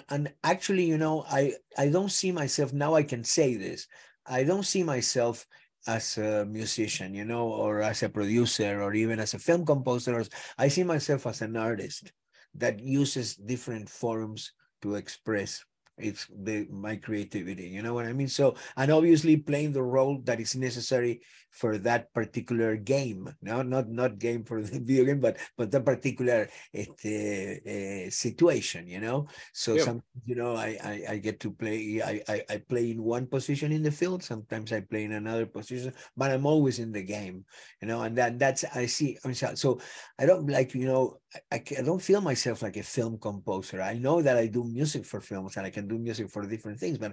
and 0.10 0.34
actually, 0.44 0.84
you 0.84 0.98
know, 0.98 1.24
I 1.30 1.54
I 1.78 1.90
don't 1.90 2.12
see 2.12 2.32
myself 2.32 2.74
now. 2.74 2.96
I 2.96 3.04
can 3.04 3.24
say 3.24 3.56
this. 3.56 3.88
I 4.26 4.44
don't 4.44 4.66
see 4.66 4.84
myself 4.84 5.48
as 5.88 6.18
a 6.18 6.46
musician, 6.46 7.14
you 7.16 7.26
know, 7.26 7.48
or 7.48 7.82
as 7.82 8.04
a 8.04 8.10
producer, 8.10 8.84
or 8.84 8.94
even 8.94 9.20
as 9.20 9.34
a 9.34 9.40
film 9.40 9.66
composer. 9.66 10.24
I 10.58 10.68
see 10.68 10.84
myself 10.84 11.26
as 11.28 11.42
an 11.42 11.56
artist 11.56 12.12
that 12.56 12.80
uses 12.80 13.36
different 13.36 13.90
forms 13.90 14.52
to 14.82 14.96
express 14.96 15.64
it's 16.00 16.28
the 16.44 16.68
my 16.72 16.96
creativity 16.96 17.68
you 17.68 17.82
know 17.82 17.94
what 17.94 18.06
i 18.06 18.14
mean? 18.14 18.28
So 18.28 18.56
and 18.78 18.92
obviously 18.92 19.38
playing 19.38 19.74
the 19.74 19.84
role 19.84 20.20
that 20.26 20.40
is 20.40 20.56
necessary 20.56 21.22
for 21.52 21.78
that 21.78 22.14
particular 22.14 22.76
game 22.76 23.30
no? 23.42 23.62
Not 23.62 23.90
not 23.90 24.20
game 24.20 24.44
for 24.44 24.62
the 24.64 24.80
video 24.80 25.06
game 25.06 25.20
but 25.20 25.38
but 25.58 25.72
the 25.72 25.82
particular 25.82 26.50
uh, 26.78 26.82
uh, 26.82 28.10
situation 28.10 28.88
you 28.88 29.00
know? 29.00 29.28
So 29.54 29.76
yeah. 29.76 29.84
some 29.84 30.04
you 30.26 30.36
know 30.36 30.56
I, 30.56 30.78
I 30.84 30.96
i 31.10 31.18
get 31.18 31.40
to 31.42 31.52
play 31.52 32.02
I, 32.02 32.22
I 32.28 32.44
i 32.50 32.58
play 32.58 32.92
in 32.92 33.04
one 33.04 33.28
position 33.28 33.72
in 33.72 33.84
the 33.84 33.92
field 33.92 34.24
sometimes 34.24 34.72
i 34.72 34.82
play 34.82 35.04
in 35.04 35.14
another 35.14 35.46
position 35.46 35.94
but 36.16 36.32
i'm 36.32 36.46
always 36.46 36.80
in 36.80 36.92
the 36.92 37.04
game 37.04 37.46
you 37.82 37.88
know? 37.88 38.02
And 38.02 38.18
that 38.18 38.40
that's 38.40 38.64
i 38.76 38.86
see 38.86 39.18
i 39.24 39.28
mean 39.28 39.36
so 39.36 39.80
i 40.18 40.26
don't 40.26 40.50
like 40.50 40.74
you 40.74 40.86
know 40.86 41.20
I, 41.52 41.62
I 41.78 41.82
don't 41.84 42.02
feel 42.02 42.22
myself 42.22 42.64
like 42.64 42.78
a 42.78 42.84
film 42.84 43.20
composer. 43.20 43.82
I 43.82 43.94
know 43.94 44.22
that 44.22 44.38
i 44.38 44.48
do 44.48 44.64
music 44.64 45.06
for 45.06 45.22
films 45.22 45.58
and 45.58 45.66
i 45.66 45.70
can 45.70 45.88
do 45.88 45.98
music 45.98 46.30
for 46.30 46.46
different 46.46 46.80
things 46.80 46.98
but 46.98 47.12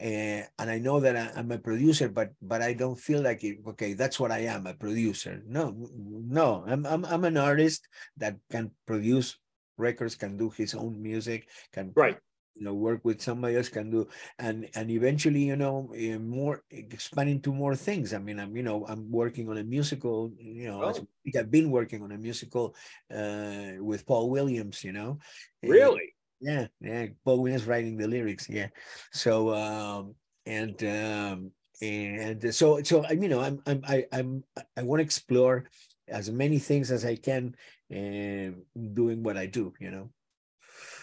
uh, 0.00 0.42
and 0.58 0.70
i 0.70 0.78
know 0.78 1.00
that 1.00 1.16
I, 1.16 1.40
am 1.40 1.50
a 1.50 1.58
producer 1.58 2.08
but 2.08 2.30
but 2.40 2.62
i 2.62 2.72
don't 2.72 2.98
feel 2.98 3.22
like 3.22 3.42
it 3.42 3.62
okay 3.76 3.92
that's 3.92 4.18
what 4.18 4.32
i 4.32 4.40
am 4.48 4.66
a 4.66 4.72
producer. 4.72 5.44
No 5.46 5.76
no 6.08 6.64
i'm 6.66 6.86
i'm, 6.88 7.04
I'm 7.04 7.24
an 7.24 7.36
artist 7.36 7.86
that 8.16 8.36
can 8.50 8.72
produce 8.88 9.36
records 9.76 10.16
can 10.16 10.36
do 10.40 10.48
his 10.48 10.74
own 10.74 10.96
music 10.96 11.48
can 11.72 11.92
right. 11.94 12.16
you 12.56 12.64
know 12.64 12.72
work 12.72 13.04
with 13.04 13.20
somebody 13.20 13.56
else 13.56 13.68
can 13.68 13.90
do 13.92 14.08
and 14.40 14.64
and 14.74 14.90
eventually 14.90 15.44
you 15.44 15.56
know 15.56 15.92
eh, 15.92 16.16
more 16.16 16.64
expanding 16.70 17.40
to 17.44 17.52
more 17.52 17.76
things. 17.76 18.14
I 18.16 18.18
mean 18.18 18.40
i'm 18.40 18.56
you 18.56 18.64
know 18.64 18.86
i'm 18.88 19.12
working 19.12 19.52
on 19.52 19.58
a 19.58 19.64
musical 19.64 20.32
you 20.40 20.72
know 20.72 20.80
oh. 20.82 20.96
i've 21.36 21.50
been 21.50 21.70
working 21.70 22.00
on 22.02 22.12
a 22.12 22.18
musical 22.18 22.74
uh 23.12 23.76
with 23.78 24.06
paul 24.06 24.30
williams 24.30 24.82
you 24.82 24.92
know? 24.92 25.20
Eh, 25.62 25.68
really? 25.68 26.16
yeah 26.40 26.66
yeah 26.80 27.12
paul 27.24 27.42
williams 27.42 27.68
writing 27.68 27.96
the 28.00 28.08
lyrics 28.08 28.48
yeah. 28.48 28.68
So 29.12 29.52
um 29.52 30.14
and 30.46 30.76
um 30.84 31.52
and 31.82 32.54
so 32.54 32.82
so 32.82 33.04
i 33.04 33.12
you 33.12 33.28
know 33.28 33.40
i'm 33.40 33.60
i'm 33.66 33.82
I, 33.86 34.06
i'm 34.12 34.44
i 34.76 34.82
want 34.82 35.00
to 35.00 35.04
explore 35.04 35.64
as 36.08 36.30
many 36.30 36.58
things 36.58 36.90
as 36.90 37.04
i 37.04 37.16
can 37.16 37.54
and 37.90 38.62
doing 38.94 39.22
what 39.22 39.36
i 39.36 39.46
do 39.46 39.72
you 39.80 39.90
know 39.90 40.10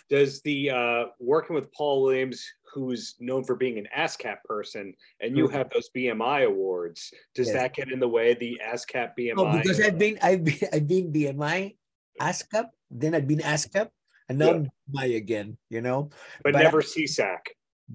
does 0.10 0.42
the 0.42 0.70
uh, 0.70 1.04
working 1.20 1.56
with 1.56 1.72
Paul 1.72 2.04
Williams, 2.04 2.46
who's 2.74 3.16
known 3.20 3.44
for 3.44 3.56
being 3.56 3.78
an 3.78 3.88
ASCAP 3.98 4.44
person, 4.46 4.94
and 5.22 5.38
you 5.38 5.46
mm-hmm. 5.46 5.56
have 5.56 5.70
those 5.70 5.90
BMI 5.96 6.46
awards, 6.46 7.14
does 7.34 7.48
yes. 7.48 7.56
that 7.56 7.74
get 7.74 7.92
in 7.92 8.00
the 8.00 8.08
way 8.08 8.32
of 8.32 8.40
the 8.40 8.60
ASCAP 8.64 9.12
BMI? 9.18 9.34
Oh, 9.38 9.58
because 9.58 9.80
I've 9.80 9.98
been 9.98 10.20
I've 10.22 10.44
been 10.44 10.60
I've 10.74 10.88
been 10.88 11.12
BMI, 11.12 11.76
ASCAP, 12.22 12.66
then 12.92 13.16
I've 13.16 13.28
been 13.28 13.40
ASCAP, 13.40 13.90
and 14.30 14.38
now 14.38 14.54
yeah. 14.54 14.64
BMI 14.94 15.16
again. 15.18 15.58
You 15.70 15.82
know, 15.82 16.10
but, 16.44 16.54
but 16.54 16.62
never 16.62 16.80
I, 16.80 16.84
SESAC. 16.84 17.40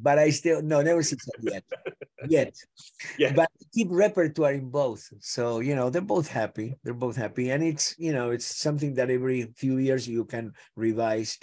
But 0.01 0.19
I 0.19 0.31
still 0.31 0.63
no 0.63 0.83
never 0.83 1.03
SESAC 1.03 1.43
yet, 1.43 1.65
yet. 2.29 2.55
Yeah. 3.19 3.33
But 3.33 3.51
keep 3.75 3.89
repertoire 3.91 4.53
in 4.53 4.71
both, 4.71 5.09
so 5.21 5.61
you 5.61 5.75
know 5.75 5.91
they're 5.91 6.03
both 6.03 6.29
happy. 6.29 6.77
They're 6.85 6.95
both 6.95 7.17
happy, 7.17 7.51
and 7.51 7.63
it's 7.63 7.95
you 7.99 8.13
know 8.13 8.31
it's 8.31 8.47
something 8.47 8.95
that 8.95 9.11
every 9.11 9.53
few 9.57 9.79
years 9.79 10.07
you 10.09 10.25
can 10.25 10.53
revise 10.77 11.39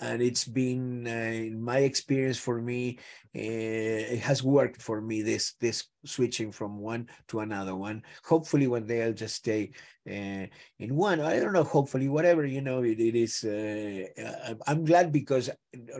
and 0.00 0.22
it's 0.22 0.44
been 0.44 1.06
uh, 1.06 1.10
in 1.10 1.62
my 1.62 1.78
experience 1.78 2.38
for 2.38 2.60
me 2.60 2.98
uh, 3.36 4.14
it 4.16 4.20
has 4.20 4.42
worked 4.42 4.80
for 4.82 5.00
me 5.00 5.22
this 5.22 5.54
this 5.60 5.84
switching 6.04 6.50
from 6.50 6.78
one 6.78 7.08
to 7.28 7.40
another 7.40 7.76
one. 7.76 8.02
Hopefully 8.24 8.66
one 8.66 8.86
day 8.86 9.04
i'll 9.04 9.12
just 9.12 9.36
stay 9.36 9.70
uh, 10.08 10.46
in 10.78 10.96
one. 10.96 11.20
I 11.20 11.38
don't 11.38 11.52
know 11.52 11.62
hopefully 11.62 12.08
whatever 12.08 12.44
you 12.44 12.60
know 12.60 12.82
it, 12.82 12.98
it 12.98 13.14
is 13.14 13.44
uh, 13.44 14.54
i'm 14.66 14.84
glad 14.84 15.12
because 15.12 15.50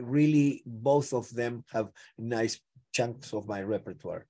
really 0.01 0.63
both 0.65 1.13
of 1.13 1.29
them 1.33 1.63
have 1.71 1.89
nice 2.17 2.59
chunks 2.91 3.33
of 3.33 3.47
my 3.47 3.61
repertoire. 3.61 4.25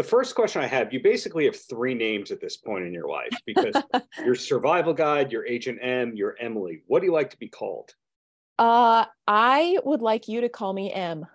The 0.00 0.04
first 0.04 0.34
question 0.34 0.62
I 0.62 0.66
have, 0.66 0.94
you 0.94 1.02
basically 1.02 1.44
have 1.44 1.54
three 1.54 1.92
names 1.92 2.30
at 2.30 2.40
this 2.40 2.56
point 2.56 2.86
in 2.86 2.94
your 2.94 3.06
life 3.06 3.38
because 3.44 3.74
your 4.24 4.34
survival 4.34 4.94
guide, 4.94 5.30
your 5.30 5.44
Agent 5.44 5.78
M, 5.82 6.16
your 6.16 6.36
Emily. 6.40 6.80
What 6.86 7.00
do 7.00 7.06
you 7.06 7.12
like 7.12 7.28
to 7.32 7.36
be 7.36 7.48
called? 7.48 7.94
Uh, 8.58 9.04
I 9.28 9.78
would 9.84 10.00
like 10.00 10.26
you 10.26 10.40
to 10.40 10.48
call 10.48 10.72
me 10.72 10.90
M. 10.90 11.26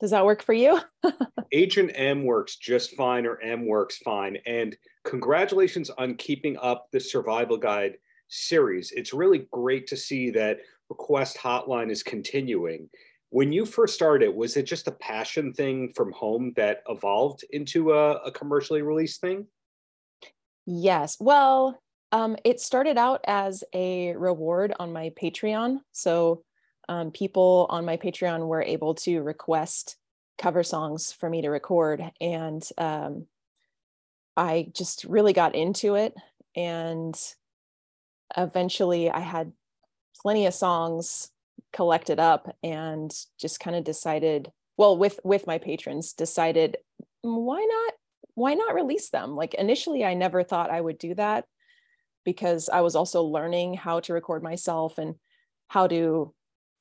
Does 0.00 0.10
that 0.10 0.24
work 0.24 0.42
for 0.42 0.54
you? 0.54 0.80
Agent 1.52 1.92
M 1.94 2.24
works 2.24 2.56
just 2.56 2.96
fine, 2.96 3.26
or 3.26 3.40
M 3.40 3.64
works 3.64 3.98
fine. 3.98 4.38
And 4.44 4.76
congratulations 5.04 5.88
on 5.90 6.16
keeping 6.16 6.56
up 6.60 6.88
the 6.90 6.98
survival 6.98 7.58
guide 7.58 7.98
series. 8.26 8.90
It's 8.90 9.14
really 9.14 9.46
great 9.52 9.86
to 9.86 9.96
see 9.96 10.30
that 10.30 10.58
Request 10.90 11.38
Hotline 11.38 11.92
is 11.92 12.02
continuing 12.02 12.88
when 13.34 13.52
you 13.52 13.66
first 13.66 13.94
started 13.94 14.28
was 14.28 14.56
it 14.56 14.62
just 14.62 14.86
a 14.86 14.92
passion 14.92 15.52
thing 15.52 15.92
from 15.96 16.12
home 16.12 16.52
that 16.54 16.84
evolved 16.88 17.44
into 17.50 17.92
a, 17.92 18.12
a 18.18 18.30
commercially 18.30 18.80
released 18.80 19.20
thing? 19.20 19.44
Yes. 20.66 21.16
Well 21.18 21.76
um, 22.12 22.36
it 22.44 22.60
started 22.60 22.96
out 22.96 23.22
as 23.26 23.64
a 23.72 24.14
reward 24.14 24.72
on 24.78 24.92
my 24.92 25.10
patreon. 25.20 25.78
So 25.90 26.44
um, 26.88 27.10
people 27.10 27.66
on 27.70 27.84
my 27.84 27.96
patreon 27.96 28.46
were 28.46 28.62
able 28.62 28.94
to 28.94 29.20
request 29.20 29.96
cover 30.38 30.62
songs 30.62 31.10
for 31.10 31.28
me 31.28 31.42
to 31.42 31.48
record 31.48 32.04
and 32.20 32.68
um, 32.78 33.26
i 34.36 34.66
just 34.74 35.04
really 35.04 35.32
got 35.32 35.54
into 35.54 35.94
it 35.94 36.12
and 36.56 37.14
eventually 38.36 39.08
i 39.08 39.20
had 39.20 39.52
plenty 40.20 40.46
of 40.46 40.52
songs 40.52 41.30
collected 41.72 42.18
up 42.18 42.54
and 42.62 43.12
just 43.38 43.60
kind 43.60 43.76
of 43.76 43.84
decided 43.84 44.50
well 44.76 44.96
with 44.96 45.18
with 45.24 45.46
my 45.46 45.58
patrons 45.58 46.12
decided 46.12 46.76
mm, 47.24 47.42
why 47.42 47.64
not 47.64 47.94
why 48.34 48.54
not 48.54 48.74
release 48.74 49.10
them 49.10 49.34
like 49.34 49.54
initially 49.54 50.04
i 50.04 50.14
never 50.14 50.42
thought 50.42 50.70
i 50.70 50.80
would 50.80 50.98
do 50.98 51.14
that 51.14 51.44
because 52.24 52.68
i 52.68 52.80
was 52.80 52.96
also 52.96 53.22
learning 53.22 53.74
how 53.74 54.00
to 54.00 54.12
record 54.12 54.42
myself 54.42 54.98
and 54.98 55.14
how 55.68 55.86
to 55.86 56.32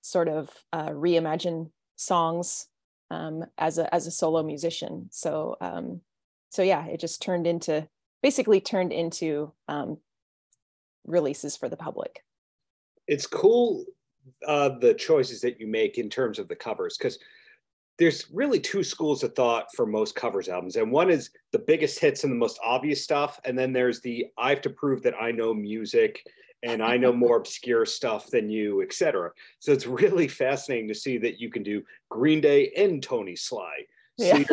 sort 0.01 0.27
of 0.27 0.50
uh, 0.72 0.89
reimagine 0.89 1.72
songs 1.96 2.68
um, 3.10 3.46
as 3.58 3.77
a 3.77 3.94
as 3.94 4.08
a 4.08 4.12
solo 4.12 4.44
musician. 4.44 5.08
So 5.12 5.56
um, 5.62 6.01
so 6.50 6.62
yeah, 6.62 6.86
it 6.86 7.00
just 7.00 7.22
turned 7.22 7.48
into 7.48 7.88
basically 8.22 8.62
turned 8.62 8.92
into 8.92 9.53
um, 9.68 9.98
releases 11.06 11.58
for 11.58 11.70
the 11.70 11.77
public. 11.77 12.24
It's 13.08 13.27
cool 13.27 13.86
uh, 14.46 14.70
the 14.80 14.94
choices 14.94 15.42
that 15.42 15.60
you 15.60 15.68
make 15.68 15.98
in 15.98 16.10
terms 16.10 16.39
of 16.39 16.48
the 16.48 16.56
covers 16.56 16.98
because 16.98 17.20
there's 18.00 18.25
really 18.32 18.60
two 18.60 18.84
schools 18.84 19.24
of 19.24 19.36
thought 19.36 19.68
for 19.75 19.86
most 19.86 20.15
covers 20.15 20.50
albums 20.50 20.75
and 20.75 20.92
one 20.92 21.10
is 21.10 21.30
the 21.51 21.60
biggest 21.60 22.00
hits 22.00 22.24
and 22.24 22.32
the 22.32 22.38
most 22.38 22.60
obvious 22.63 23.03
stuff 23.03 23.39
and 23.46 23.58
then 23.58 23.72
there's 23.72 24.01
the 24.01 24.25
i 24.38 24.50
have 24.50 24.62
to 24.62 24.70
prove 24.70 25.01
that 25.03 25.13
i 25.22 25.32
know 25.32 25.53
music 25.53 26.25
and 26.63 26.82
i 26.82 26.98
know 26.98 27.13
more 27.13 27.38
obscure 27.38 27.86
stuff 27.86 28.27
than 28.27 28.50
you 28.50 28.82
etc 28.82 29.30
so 29.60 29.72
it's 29.72 29.86
really 29.86 30.27
fascinating 30.44 30.88
to 30.88 30.96
see 30.96 31.18
that 31.18 31.39
you 31.39 31.50
can 31.50 31.63
do 31.63 31.84
green 32.10 32.42
day 32.42 32.72
and 32.77 33.03
tony 33.03 33.36
sly 33.36 33.84
yeah. 34.18 34.44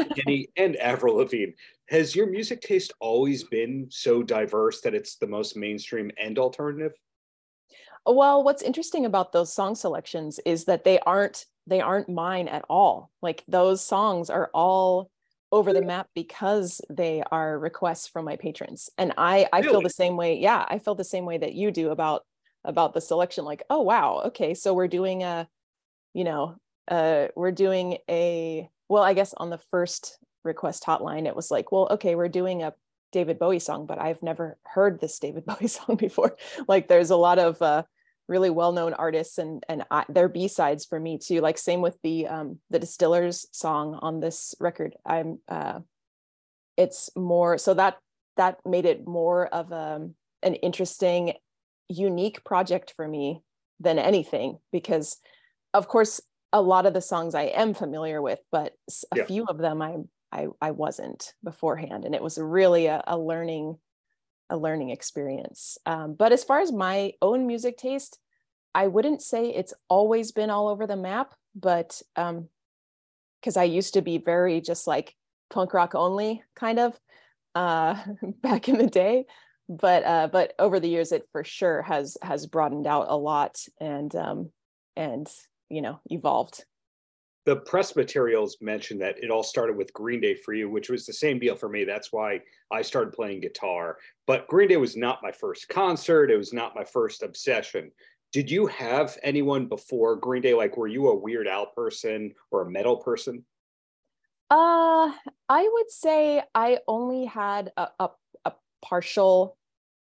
And 0.57 0.77
Avril 0.77 1.17
Lavigne. 1.17 1.53
Has 1.89 2.15
your 2.15 2.29
music 2.29 2.61
taste 2.61 2.93
always 3.01 3.45
been 3.45 3.89
so 3.91 4.23
diverse 4.23 4.81
that 4.83 4.95
it's 4.95 5.17
the 5.17 5.27
most 5.27 5.57
mainstream 5.57 6.11
and 6.19 6.39
alternative? 6.39 6.93
Well, 8.07 8.43
what's 8.43 8.63
interesting 8.63 9.05
about 9.05 9.33
those 9.33 9.53
song 9.53 9.75
selections 9.75 10.41
is 10.45 10.65
that 10.65 10.85
they 10.85 10.99
aren't 11.01 11.47
they 11.67 11.81
aren't 11.81 12.09
mine 12.09 12.49
at 12.49 12.65
all. 12.69 13.11
Like 13.23 13.45
those 13.47 13.85
songs 13.85 14.31
are 14.31 14.51
all 14.55 15.11
over 15.53 15.73
the 15.73 15.83
map 15.83 16.09
because 16.15 16.81
they 16.89 17.23
are 17.31 17.59
requests 17.59 18.09
from 18.09 18.25
my 18.25 18.37
patrons. 18.37 18.89
And 18.99 19.13
I 19.19 19.49
I 19.53 19.63
really? 19.63 19.71
feel 19.71 19.83
the 19.83 19.91
same 19.91 20.17
way. 20.17 20.39
Yeah, 20.39 20.65
I 20.69 20.79
feel 20.79 20.95
the 20.95 21.05
same 21.05 21.27
way 21.27 21.39
that 21.39 21.55
you 21.55 21.71
do 21.71 21.91
about 21.91 22.25
about 22.65 22.95
the 22.95 23.01
selection 23.01 23.45
like, 23.45 23.63
"Oh 23.71 23.83
wow, 23.83 24.23
okay, 24.27 24.55
so 24.55 24.75
we're 24.75 24.89
doing 24.89 25.23
a 25.23 25.49
you 26.15 26.25
know, 26.25 26.57
uh 26.89 27.29
we're 27.37 27.53
doing 27.53 27.99
a 28.11 28.71
well, 28.89 29.03
I 29.05 29.15
guess 29.15 29.35
on 29.35 29.51
the 29.51 29.59
first 29.59 30.19
request 30.45 30.85
hotline 30.85 31.27
it 31.27 31.37
was 31.37 31.51
like, 31.51 31.73
"Well, 31.73 31.89
okay, 31.93 32.15
we're 32.17 32.29
doing 32.29 32.63
a 32.63 32.75
David 33.13 33.39
Bowie 33.39 33.59
song, 33.59 33.87
but 33.87 34.01
I've 34.01 34.23
never 34.23 34.59
heard 34.65 35.01
this 35.01 35.19
David 35.19 35.45
Bowie 35.47 35.69
song 35.69 35.97
before. 35.97 36.37
like 36.69 36.89
there's 36.89 37.11
a 37.11 37.17
lot 37.17 37.39
of 37.39 37.61
uh, 37.63 37.85
really 38.29 38.51
well-known 38.51 38.95
artists 38.95 39.39
and 39.39 39.65
and 39.69 39.85
I, 39.91 40.05
they're 40.09 40.29
B-sides 40.29 40.85
for 40.85 40.99
me 40.99 41.19
too. 41.19 41.41
Like 41.41 41.59
same 41.59 41.81
with 41.81 41.99
the 42.03 42.27
um, 42.29 42.59
the 42.71 42.79
Distillers 42.79 43.47
song 43.53 43.99
on 44.01 44.21
this 44.21 44.55
record. 44.61 44.97
I'm 45.05 45.39
uh, 45.49 45.81
it's 46.77 47.11
more 47.17 47.59
so 47.59 47.75
that 47.75 47.99
that 48.37 48.59
made 48.65 48.87
it 48.87 49.07
more 49.07 49.47
of 49.49 49.71
a, 49.71 49.97
um, 49.97 50.15
an 50.43 50.55
interesting, 50.55 51.35
unique 51.89 52.43
project 52.45 52.95
for 52.97 53.07
me 53.07 53.43
than 53.79 53.99
anything 53.99 54.59
because, 54.73 55.19
of 55.75 55.89
course, 55.89 56.21
a 56.53 56.63
lot 56.63 56.87
of 56.87 56.95
the 56.95 57.03
songs 57.03 57.35
I 57.35 57.43
am 57.43 57.75
familiar 57.75 58.23
with, 58.23 58.41
but 58.51 58.73
a 59.13 59.19
yeah. 59.19 59.25
few 59.27 59.45
of 59.45 59.59
them 59.59 59.83
I'm 59.83 60.09
I, 60.33 60.49
I 60.61 60.71
wasn't 60.71 61.35
beforehand. 61.43 62.05
And 62.05 62.15
it 62.15 62.23
was 62.23 62.39
really 62.39 62.87
a, 62.87 63.03
a 63.07 63.19
learning, 63.19 63.79
a 64.49 64.57
learning 64.57 64.91
experience. 64.91 65.79
Um, 65.87 66.15
but 66.15 66.33
as 66.33 66.45
far 66.45 66.61
as 66.61 66.73
my 66.73 67.13
own 67.21 67.47
music 67.47 67.77
taste, 67.77 68.19
I 68.75 68.87
wouldn't 68.87 69.23
say 69.23 69.51
it's 69.51 69.75
always 69.89 70.33
been 70.33 70.51
all 70.51 70.69
over 70.69 70.87
the 70.87 70.97
map, 70.97 71.35
but 71.55 72.01
um, 72.17 72.49
because 73.41 73.57
I 73.57 73.65
used 73.65 73.95
to 73.95 74.03
be 74.03 74.19
very 74.19 74.61
just 74.61 74.87
like 74.87 75.17
punk 75.51 75.75
rock 75.75 75.95
only 75.95 76.43
kind 76.55 76.79
of 76.79 76.99
uh, 77.55 77.97
back 78.43 78.69
in 78.69 78.79
the 78.79 78.87
day. 78.87 79.27
But 79.69 80.05
uh, 80.05 80.29
but 80.33 80.53
over 80.59 80.81
the 80.81 80.89
years, 80.89 81.13
it 81.13 81.29
for 81.31 81.45
sure 81.45 81.83
has 81.83 82.17
has 82.23 82.47
broadened 82.47 82.89
out 82.89 83.07
a 83.09 83.17
lot 83.17 83.61
and 83.81 84.15
um, 84.17 84.51
and 84.97 85.33
you 85.69 85.81
know 85.81 86.01
evolved 86.07 86.65
the 87.47 87.57
press 87.57 87.97
materials 87.97 88.59
mentioned 88.61 89.01
that 89.01 89.23
it 89.23 89.31
all 89.31 89.43
started 89.43 89.77
with 89.77 89.93
Green 89.93 90.21
Day 90.21 90.35
for 90.35 90.53
you, 90.53 90.69
which 90.69 90.91
was 90.91 91.07
the 91.07 91.13
same 91.13 91.39
deal 91.39 91.57
for 91.57 91.69
me. 91.69 91.85
That's 91.85 92.13
why 92.13 92.41
I 92.71 92.83
started 92.83 93.15
playing 93.15 93.41
guitar. 93.41 93.97
But 94.27 94.47
Green 94.49 94.69
Day 94.69 94.77
was 94.77 94.97
not 94.97 95.23
my 95.23 95.33
first 95.33 95.69
concert, 95.69 96.31
it 96.31 96.37
was 96.37 96.53
not 96.53 96.75
my 96.75 96.85
first 96.85 97.23
obsession. 97.23 97.91
Did 98.33 98.51
you 98.51 98.67
have 98.67 99.19
anyone 99.23 99.67
before 99.67 100.17
Green 100.17 100.43
Day? 100.43 100.55
Like, 100.55 100.77
were 100.77 100.87
you 100.87 101.09
a 101.09 101.17
Weird 101.17 101.49
Al 101.49 101.67
person 101.67 102.33
or 102.51 102.63
a 102.63 102.71
metal 102.71 102.97
person? 102.97 103.45
Uh, 104.51 105.11
I 105.49 105.69
would 105.73 105.91
say 105.91 106.43
I 106.55 106.79
only 106.87 107.25
had 107.25 107.73
a, 107.77 107.89
a, 107.99 108.11
a 108.45 108.53
partial 108.83 109.57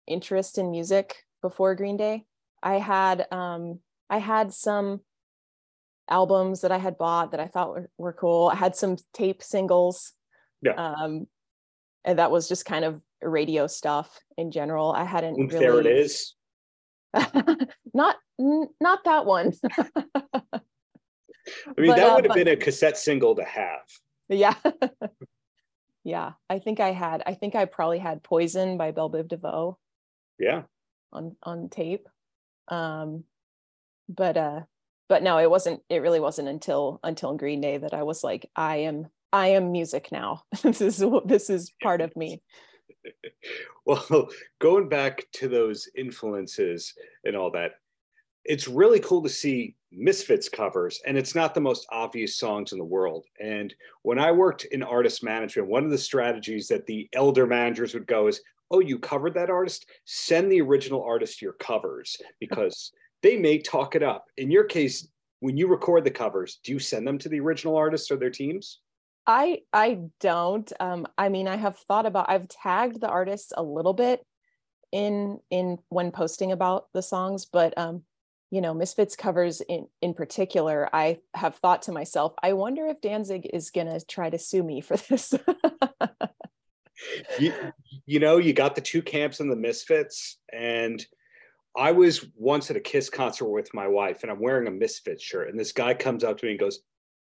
interest 0.07 0.59
in 0.59 0.71
music 0.71 1.25
before 1.43 1.75
Green 1.75 1.97
Day. 1.97 2.25
I 2.63 2.75
had 2.79 3.27
um, 3.31 3.81
I 4.11 4.19
had 4.19 4.53
some 4.53 5.01
albums 6.09 6.63
that 6.63 6.73
I 6.73 6.79
had 6.79 6.99
bought 6.99 7.33
that 7.33 7.41
I 7.41 7.47
thought 7.47 7.71
were, 7.71 7.91
were 7.99 8.13
cool. 8.13 8.49
I 8.49 8.57
had 8.57 8.77
some 8.77 8.97
tape 9.13 9.43
singles. 9.43 10.13
Yeah. 10.63 10.73
Um, 10.73 11.27
and 12.05 12.19
that 12.19 12.31
was 12.31 12.49
just 12.49 12.65
kind 12.65 12.85
of 12.85 13.03
radio 13.23 13.67
stuff 13.67 14.19
in 14.37 14.51
general. 14.51 14.93
I 14.93 15.05
hadn't 15.05 15.37
really... 15.37 15.59
There 15.59 15.81
it 15.81 15.87
is. 15.87 16.35
not 17.95 18.17
not 18.39 19.05
that 19.05 19.25
one. 19.25 19.53
I 21.67 21.81
mean, 21.81 21.91
but, 21.91 21.97
that 21.97 22.15
would 22.15 22.25
have 22.25 22.33
uh, 22.33 22.35
been 22.35 22.49
a 22.49 22.57
cassette 22.57 22.99
single 22.99 23.35
to 23.37 23.45
have. 23.45 23.81
Yeah. 24.29 24.55
yeah. 26.05 26.33
I 26.51 26.59
think 26.59 26.81
I 26.81 26.93
had, 26.93 27.23
I 27.27 27.35
think 27.35 27.55
I 27.55 27.65
probably 27.65 27.99
had 27.99 28.23
Poison 28.23 28.77
by 28.77 28.91
Belle 28.91 29.11
Biv 29.11 29.29
DeVoe. 29.29 29.79
Yeah. 30.39 30.63
On 31.13 31.37
on 31.43 31.71
tape. 31.71 32.09
Um, 32.69 33.25
but 34.09 34.37
uh 34.37 34.61
but 35.09 35.23
no 35.23 35.39
it 35.39 35.51
wasn't 35.51 35.81
it 35.89 36.03
really 36.03 36.21
wasn't 36.21 36.49
until 36.49 37.01
until 37.03 37.35
green 37.35 37.61
day 37.61 37.79
that 37.79 37.95
i 37.95 38.03
was 38.03 38.23
like 38.23 38.51
i 38.57 38.77
am 38.77 39.09
i 39.33 39.49
am 39.49 39.73
music 39.73 40.11
now. 40.13 40.43
This 40.63 40.81
is 40.81 41.05
this 41.25 41.51
is 41.51 41.73
part 41.83 42.01
of 42.01 42.15
me. 42.17 42.43
Well 43.87 44.29
going 44.61 44.91
back 44.91 45.25
to 45.35 45.49
those 45.49 45.89
influences 45.97 46.93
and 47.25 47.35
all 47.35 47.51
that 47.53 47.73
it's 48.45 48.69
really 48.69 49.01
cool 49.01 49.23
to 49.23 49.31
see 49.31 49.77
misfits 49.91 50.49
covers 50.49 51.01
and 51.07 51.17
it's 51.17 51.35
not 51.35 51.55
the 51.55 51.61
most 51.61 51.87
obvious 51.91 52.37
songs 52.37 52.73
in 52.73 52.79
the 52.79 52.85
world. 52.85 53.25
And 53.41 53.75
when 54.03 54.19
i 54.19 54.31
worked 54.31 54.65
in 54.67 54.83
artist 54.83 55.25
management 55.25 55.69
one 55.69 55.85
of 55.85 55.91
the 55.91 55.97
strategies 55.97 56.69
that 56.69 56.87
the 56.87 57.09
elder 57.15 57.47
managers 57.47 57.95
would 57.95 58.07
go 58.07 58.27
is 58.27 58.43
oh 58.71 58.81
you 58.81 58.99
covered 58.99 59.35
that 59.35 59.51
artist? 59.51 59.87
Send 60.05 60.53
the 60.53 60.61
original 60.61 61.03
artist 61.03 61.41
your 61.41 61.55
covers 61.55 62.17
because 62.41 62.93
they 63.23 63.37
may 63.37 63.59
talk 63.59 63.95
it 63.95 64.03
up. 64.03 64.27
In 64.37 64.51
your 64.51 64.65
case, 64.65 65.09
when 65.41 65.57
you 65.57 65.69
record 65.69 66.05
the 66.05 66.11
covers, 66.11 66.61
do 66.65 66.73
you 66.73 66.79
send 66.79 67.07
them 67.07 67.19
to 67.19 67.29
the 67.29 67.41
original 67.41 67.77
artists 67.77 68.11
or 68.11 68.17
their 68.17 68.31
teams? 68.31 68.81
I 69.27 69.61
I 69.73 70.01
don't. 70.21 70.73
Um, 70.81 71.07
I 71.19 71.29
mean, 71.29 71.49
I 71.49 71.57
have 71.57 71.77
thought 71.77 72.07
about. 72.07 72.31
I've 72.31 72.49
tagged 72.49 73.01
the 73.01 73.09
artists 73.09 73.53
a 73.57 73.63
little 73.63 73.93
bit 73.93 74.25
in 74.91 75.39
in 75.51 75.79
when 75.91 76.11
posting 76.11 76.51
about 76.51 76.87
the 76.95 77.03
songs, 77.03 77.45
but 77.45 77.77
um, 77.77 78.05
you 78.51 78.63
know, 78.63 78.73
Misfits 78.73 79.17
covers 79.17 79.61
in 79.61 79.87
in 80.01 80.15
particular, 80.15 80.89
I 80.93 81.19
have 81.35 81.57
thought 81.57 81.83
to 81.83 81.93
myself, 81.93 82.33
I 82.43 82.55
wonder 82.55 82.87
if 82.87 83.03
Danzig 83.03 83.49
is 83.53 83.71
gonna 83.71 84.01
try 84.01 84.31
to 84.31 84.39
sue 84.39 84.63
me 84.63 84.81
for 84.81 84.97
this. 85.09 85.35
you, 87.39 87.53
you 88.07 88.19
know, 88.19 88.39
you 88.39 88.55
got 88.55 88.75
the 88.75 88.81
two 88.81 89.03
camps 89.03 89.41
in 89.41 89.51
the 89.51 89.57
Misfits, 89.57 90.39
and 90.53 91.05
I 91.77 91.93
was 91.93 92.27
once 92.35 92.71
at 92.71 92.77
a 92.77 92.81
Kiss 92.81 93.09
concert 93.11 93.49
with 93.49 93.73
my 93.75 93.87
wife, 93.87 94.23
and 94.23 94.31
I'm 94.33 94.41
wearing 94.41 94.67
a 94.67 94.71
Misfits 94.71 95.23
shirt, 95.23 95.49
and 95.49 95.59
this 95.59 95.73
guy 95.73 95.95
comes 95.95 96.25
up 96.25 96.39
to 96.39 96.47
me 96.47 96.53
and 96.53 96.61
goes, 96.61 96.81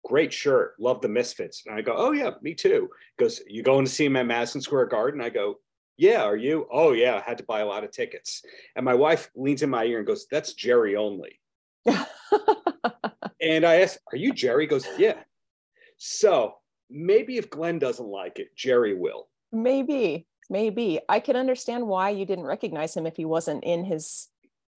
"Great 0.04 0.32
shirt, 0.32 0.74
love 0.78 1.00
the 1.00 1.08
Misfits." 1.08 1.64
And 1.66 1.74
I 1.74 1.82
go, 1.82 1.94
"Oh 1.96 2.12
yeah, 2.12 2.30
me 2.40 2.54
too." 2.54 2.88
He 3.16 3.24
goes, 3.24 3.42
"You 3.46 3.62
going 3.62 3.84
to 3.84 3.90
see 3.90 4.06
him 4.06 4.16
at 4.16 4.26
Madison 4.26 4.60
Square 4.60 4.86
Garden?" 4.86 5.20
I 5.20 5.28
go, 5.30 5.60
"Yeah, 5.96 6.22
are 6.22 6.36
you?" 6.36 6.66
"Oh 6.72 6.92
yeah, 6.92 7.16
I 7.16 7.20
had 7.20 7.38
to 7.38 7.44
buy 7.44 7.60
a 7.60 7.66
lot 7.66 7.84
of 7.84 7.90
tickets." 7.90 8.42
And 8.76 8.84
my 8.84 8.94
wife 8.94 9.30
leans 9.34 9.62
in 9.62 9.70
my 9.70 9.84
ear 9.84 9.98
and 9.98 10.06
goes, 10.06 10.26
"That's 10.30 10.54
Jerry 10.54 10.96
Only." 10.96 11.40
and 13.40 13.64
I 13.64 13.80
ask, 13.82 13.98
"Are 14.12 14.16
you 14.16 14.32
Jerry?" 14.32 14.64
He 14.64 14.68
goes, 14.68 14.86
"Yeah." 14.98 15.22
So 15.98 16.56
maybe 16.88 17.36
if 17.36 17.50
Glenn 17.50 17.78
doesn't 17.78 18.06
like 18.06 18.38
it, 18.38 18.54
Jerry 18.56 18.94
will. 18.94 19.28
Maybe, 19.52 20.26
maybe 20.50 21.00
I 21.08 21.20
can 21.20 21.36
understand 21.36 21.86
why 21.86 22.10
you 22.10 22.24
didn't 22.24 22.46
recognize 22.46 22.96
him 22.96 23.06
if 23.06 23.16
he 23.16 23.24
wasn't 23.24 23.64
in 23.64 23.84
his 23.84 24.28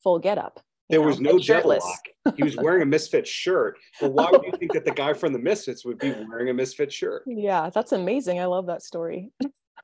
full 0.03 0.19
getup. 0.19 0.59
There 0.89 0.99
know, 0.99 1.07
was 1.07 1.21
no 1.21 1.39
devil 1.39 1.79
lock. 1.81 2.35
He 2.35 2.43
was 2.43 2.57
wearing 2.57 2.81
a 2.81 2.85
Misfit 2.85 3.25
shirt. 3.25 3.77
But 4.01 4.11
why 4.11 4.29
would 4.29 4.43
you 4.43 4.51
think 4.59 4.73
that 4.73 4.83
the 4.83 4.91
guy 4.91 5.13
from 5.13 5.31
the 5.31 5.39
Misfits 5.39 5.85
would 5.85 5.97
be 5.99 6.13
wearing 6.29 6.49
a 6.49 6.53
Misfit 6.53 6.91
shirt? 6.91 7.23
Yeah, 7.27 7.69
that's 7.69 7.93
amazing. 7.93 8.39
I 8.39 8.45
love 8.45 8.67
that 8.67 8.83
story. 8.83 9.31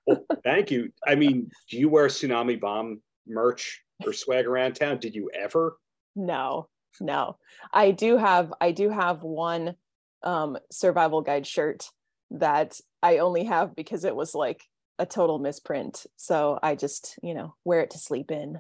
well, 0.06 0.26
thank 0.44 0.70
you. 0.70 0.92
I 1.06 1.16
mean, 1.16 1.50
do 1.70 1.78
you 1.78 1.88
wear 1.88 2.08
Tsunami 2.08 2.60
Bomb 2.60 3.02
merch 3.26 3.82
or 4.06 4.12
swag 4.12 4.46
around 4.46 4.74
town? 4.74 5.00
Did 5.00 5.16
you 5.16 5.32
ever? 5.34 5.78
No, 6.16 6.68
no. 7.00 7.38
I 7.74 7.92
do 7.92 8.18
have 8.18 8.54
I 8.60 8.72
do 8.72 8.90
have 8.90 9.24
one 9.24 9.76
um 10.24 10.58
survival 10.72 11.22
guide 11.22 11.48
shirt 11.48 11.90
that 12.32 12.80
I 13.02 13.20
only 13.20 13.46
have 13.46 13.76
because 13.76 14.04
it 14.04 14.16
was 14.16 14.36
like 14.36 14.64
a 15.00 15.06
total 15.06 15.40
misprint. 15.40 16.06
So 16.16 16.60
I 16.64 16.76
just, 16.76 17.20
you 17.22 17.34
know, 17.34 17.56
wear 17.64 17.82
it 17.82 17.92
to 17.92 17.98
sleep 17.98 18.32
in 18.32 18.60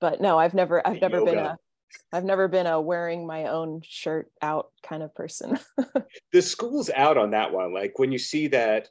but 0.00 0.20
no 0.20 0.38
i've 0.38 0.54
never 0.54 0.86
i've 0.86 1.00
never 1.00 1.16
yoga. 1.16 1.30
been 1.32 1.38
a 1.40 1.58
I've 2.12 2.24
never 2.24 2.48
been 2.48 2.66
a 2.66 2.80
wearing 2.80 3.26
my 3.26 3.46
own 3.46 3.80
shirt 3.82 4.30
out 4.42 4.70
kind 4.82 5.02
of 5.02 5.14
person. 5.14 5.58
the 6.32 6.42
school's 6.42 6.90
out 6.94 7.16
on 7.16 7.30
that 7.30 7.52
one. 7.52 7.72
Like 7.72 7.98
when 7.98 8.12
you 8.12 8.18
see 8.18 8.48
that, 8.48 8.88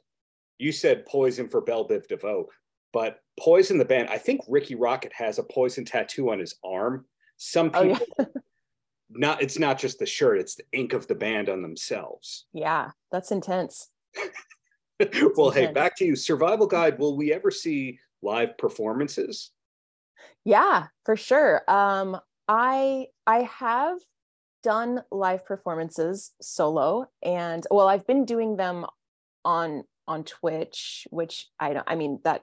you 0.58 0.72
said 0.72 1.06
poison 1.06 1.48
for 1.48 1.60
Belle 1.60 1.86
Biv 1.86 2.08
DeVoe, 2.08 2.48
but 2.92 3.20
Poison 3.38 3.78
the 3.78 3.84
band, 3.84 4.08
I 4.08 4.18
think 4.18 4.40
Rikki 4.48 4.74
Rockett 4.74 5.12
has 5.12 5.38
a 5.38 5.44
poison 5.44 5.84
tattoo 5.84 6.30
on 6.30 6.40
his 6.40 6.56
arm. 6.64 7.06
Some 7.36 7.70
people, 7.70 7.98
oh, 8.18 8.24
yeah. 8.24 8.24
not 9.10 9.42
it's 9.42 9.60
not 9.60 9.78
just 9.78 10.00
the 10.00 10.06
shirt; 10.06 10.40
it's 10.40 10.56
the 10.56 10.64
ink 10.72 10.92
of 10.92 11.06
the 11.06 11.14
band 11.14 11.48
on 11.48 11.62
themselves. 11.62 12.46
Yeah, 12.52 12.90
that's 13.12 13.30
intense. 13.30 13.90
well, 15.36 15.50
hey, 15.50 15.72
back 15.72 15.96
to 15.96 16.04
you. 16.04 16.16
Survival 16.16 16.66
Guide. 16.66 16.98
Will 16.98 17.16
we 17.16 17.32
ever 17.32 17.50
see 17.50 17.98
live 18.22 18.58
performances? 18.58 19.50
Yeah, 20.44 20.86
for 21.04 21.16
sure. 21.16 21.62
Um, 21.68 22.18
I 22.48 23.06
I 23.26 23.42
have 23.42 23.98
done 24.62 25.02
live 25.10 25.44
performances 25.44 26.32
solo, 26.40 27.08
and 27.22 27.64
well, 27.70 27.88
I've 27.88 28.06
been 28.06 28.24
doing 28.24 28.56
them 28.56 28.86
on 29.44 29.84
on 30.06 30.24
Twitch, 30.24 31.06
which 31.10 31.46
I 31.60 31.74
don't. 31.74 31.84
I 31.88 31.94
mean 31.94 32.20
that 32.24 32.42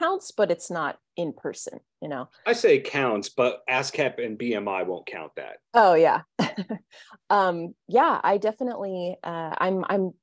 counts, 0.00 0.30
but 0.30 0.50
it's 0.50 0.70
not 0.70 0.98
in 1.16 1.32
person, 1.32 1.80
you 2.00 2.08
know. 2.08 2.28
I 2.46 2.52
say 2.52 2.80
counts, 2.80 3.28
but 3.28 3.62
ASCAP 3.68 4.24
and 4.24 4.38
BMI 4.38 4.86
won't 4.86 5.06
count 5.06 5.32
that. 5.36 5.56
Oh 5.74 5.94
yeah. 5.94 6.22
um, 7.30 7.74
yeah, 7.88 8.20
I 8.22 8.38
definitely 8.38 9.16
uh, 9.22 9.54
I'm 9.58 9.84
I'm 9.88 10.14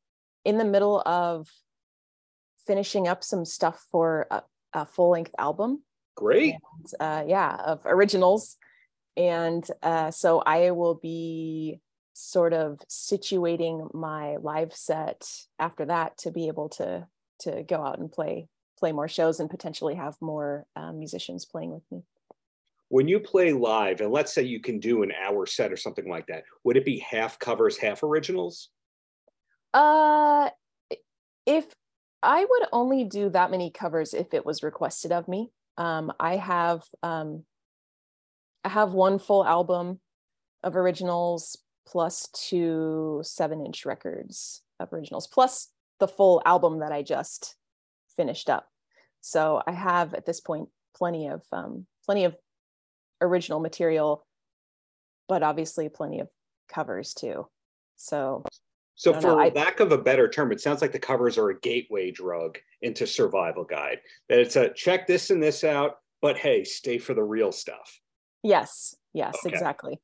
in 0.46 0.58
the 0.58 0.66
middle 0.66 1.02
of 1.06 1.48
finishing 2.66 3.08
up 3.08 3.24
some 3.24 3.46
stuff 3.46 3.86
for 3.92 4.28
a, 4.32 4.44
a 4.74 4.86
full 4.86 5.12
length 5.12 5.34
album. 5.38 5.84
Great. 6.16 6.54
And, 6.54 6.94
uh, 7.00 7.24
yeah, 7.28 7.56
of 7.56 7.82
originals. 7.86 8.58
And 9.16 9.66
uh, 9.82 10.12
so 10.12 10.40
I 10.40 10.72
will 10.72 10.96
be 10.96 11.80
sort 12.14 12.54
of 12.54 12.80
situating 12.90 13.94
my 13.94 14.38
live 14.38 14.74
set 14.74 15.28
after 15.60 15.86
that 15.86 16.18
to 16.20 16.32
be 16.32 16.48
able 16.48 16.70
to 16.70 17.08
to 17.40 17.64
go 17.64 17.84
out 17.84 18.00
and 18.00 18.12
play 18.12 18.48
play 18.78 18.92
more 18.92 19.08
shows 19.08 19.40
and 19.40 19.50
potentially 19.50 19.96
have 19.96 20.16
more 20.22 20.66
um, 20.76 21.00
musicians 21.00 21.46
playing 21.46 21.72
with 21.72 21.84
me. 21.92 22.04
When 22.90 23.08
you 23.08 23.20
play 23.20 23.52
live, 23.54 24.02
and 24.02 24.12
let's 24.12 24.34
say 24.34 24.44
you 24.44 24.60
can 24.60 24.80
do 24.80 25.04
an 25.04 25.12
hour 25.12 25.46
set 25.46 25.72
or 25.72 25.78
something 25.78 26.08
like 26.08 26.28
that, 26.28 26.44
would 26.64 26.78
it 26.78 26.86
be 26.86 27.00
half 27.00 27.40
covers, 27.40 27.78
half 27.78 28.04
originals? 28.04 28.70
Uh, 29.74 30.50
if 31.46 31.66
I 32.22 32.46
would 32.50 32.68
only 32.72 33.04
do 33.04 33.30
that 33.30 33.52
many 33.52 33.70
covers 33.70 34.14
if 34.14 34.34
it 34.34 34.46
was 34.46 34.64
requested 34.64 35.12
of 35.12 35.28
me. 35.28 35.52
Um, 35.78 36.14
I 36.20 36.38
have 36.38 36.84
um, 37.02 37.44
I 38.64 38.70
have 38.70 38.94
one 38.94 39.20
full 39.20 39.46
album 39.46 40.00
of 40.64 40.76
originals 40.76 41.58
plus 41.86 42.30
two 42.34 43.22
seven 43.24 43.66
inch 43.66 43.86
records 43.86 44.62
of 44.80 44.94
originals 44.94 45.28
plus 45.28 45.70
the 46.00 46.08
full 46.08 46.42
album 46.46 46.80
that 46.80 46.92
I 46.92 47.02
just 47.02 47.56
finished 48.16 48.50
up. 48.50 48.68
So 49.22 49.62
I 49.68 49.72
have 49.72 50.14
at 50.14 50.26
this 50.26 50.40
point 50.40 50.70
plenty 50.96 51.28
of 51.28 51.44
um, 51.52 51.86
plenty 52.06 52.24
of 52.24 52.38
original 53.22 53.60
material, 53.60 54.26
but 55.28 55.44
obviously 55.44 55.90
plenty 55.90 56.20
of 56.20 56.30
covers 56.70 57.14
too. 57.14 57.48
So 57.96 58.44
so 58.96 59.14
for 59.14 59.36
know, 59.36 59.52
lack 59.56 59.80
of 59.80 59.92
a 59.92 59.98
better 59.98 60.30
term, 60.30 60.52
it 60.52 60.62
sounds 60.62 60.82
like 60.82 60.92
the 60.92 61.00
covers 61.00 61.38
are 61.38 61.50
a 61.50 61.60
gateway 61.60 62.12
drug 62.12 62.58
into 62.82 63.08
survival 63.08 63.64
guide. 63.64 64.00
That 64.30 64.40
it's 64.40 64.56
a 64.56 64.70
check 64.70 65.08
this 65.08 65.30
and 65.30 65.42
this 65.42 65.64
out, 65.64 65.98
but 66.22 66.38
hey, 66.38 66.64
stay 66.64 66.98
for 66.98 67.14
the 67.14 67.24
real 67.24 67.52
stuff. 67.52 68.00
Yes, 68.44 68.96
yes, 69.14 69.36
okay. 69.46 69.54
exactly. 69.54 70.00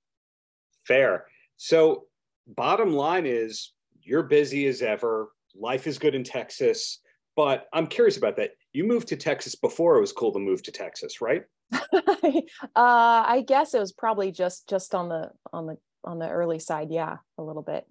Fair. 0.86 1.25
So 1.58 2.06
bottom 2.47 2.93
line 2.93 3.25
is 3.25 3.73
you're 4.02 4.23
busy 4.23 4.65
as 4.67 4.82
ever. 4.82 5.30
Life 5.56 5.88
is 5.88 5.99
good 5.99 6.15
in 6.15 6.23
Texas. 6.23 6.99
But 7.36 7.67
I'm 7.71 7.88
curious 7.88 8.17
about 8.17 8.36
that. 8.38 8.52
You 8.73 8.84
moved 8.84 9.08
to 9.10 9.15
Texas 9.15 9.56
before 9.56 9.97
it 9.97 10.02
was 10.02 10.12
cool 10.12 10.34
to 10.34 10.39
move 10.39 10.62
to 10.63 10.71
Texas, 10.71 11.21
right? 11.21 11.43
uh, 11.73 12.39
I 12.75 13.45
guess 13.47 13.73
it 13.73 13.80
was 13.80 13.93
probably 13.93 14.32
just 14.32 14.67
just 14.67 14.93
on 14.93 15.08
the 15.08 15.32
on 15.54 15.67
the 15.67 15.78
on 16.04 16.19
the 16.19 16.28
early 16.28 16.60
side, 16.60 16.89
yeah, 16.91 17.17
a 17.38 17.43
little 17.43 17.62
bit. 17.62 17.86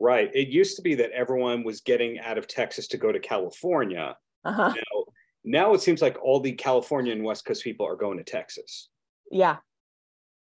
Right. 0.00 0.30
It 0.34 0.48
used 0.48 0.76
to 0.76 0.82
be 0.82 0.94
that 0.96 1.10
everyone 1.10 1.62
was 1.62 1.82
getting 1.82 2.18
out 2.18 2.38
of 2.38 2.46
Texas 2.46 2.88
to 2.88 2.96
go 2.96 3.12
to 3.12 3.20
California. 3.20 4.16
Uh-huh. 4.44 4.72
Now, 4.74 5.04
now 5.44 5.74
it 5.74 5.82
seems 5.82 6.00
like 6.00 6.16
all 6.22 6.40
the 6.40 6.52
California 6.52 7.12
and 7.12 7.22
West 7.22 7.44
Coast 7.44 7.62
people 7.62 7.86
are 7.86 7.96
going 7.96 8.18
to 8.18 8.24
Texas. 8.24 8.88
Yeah. 9.30 9.56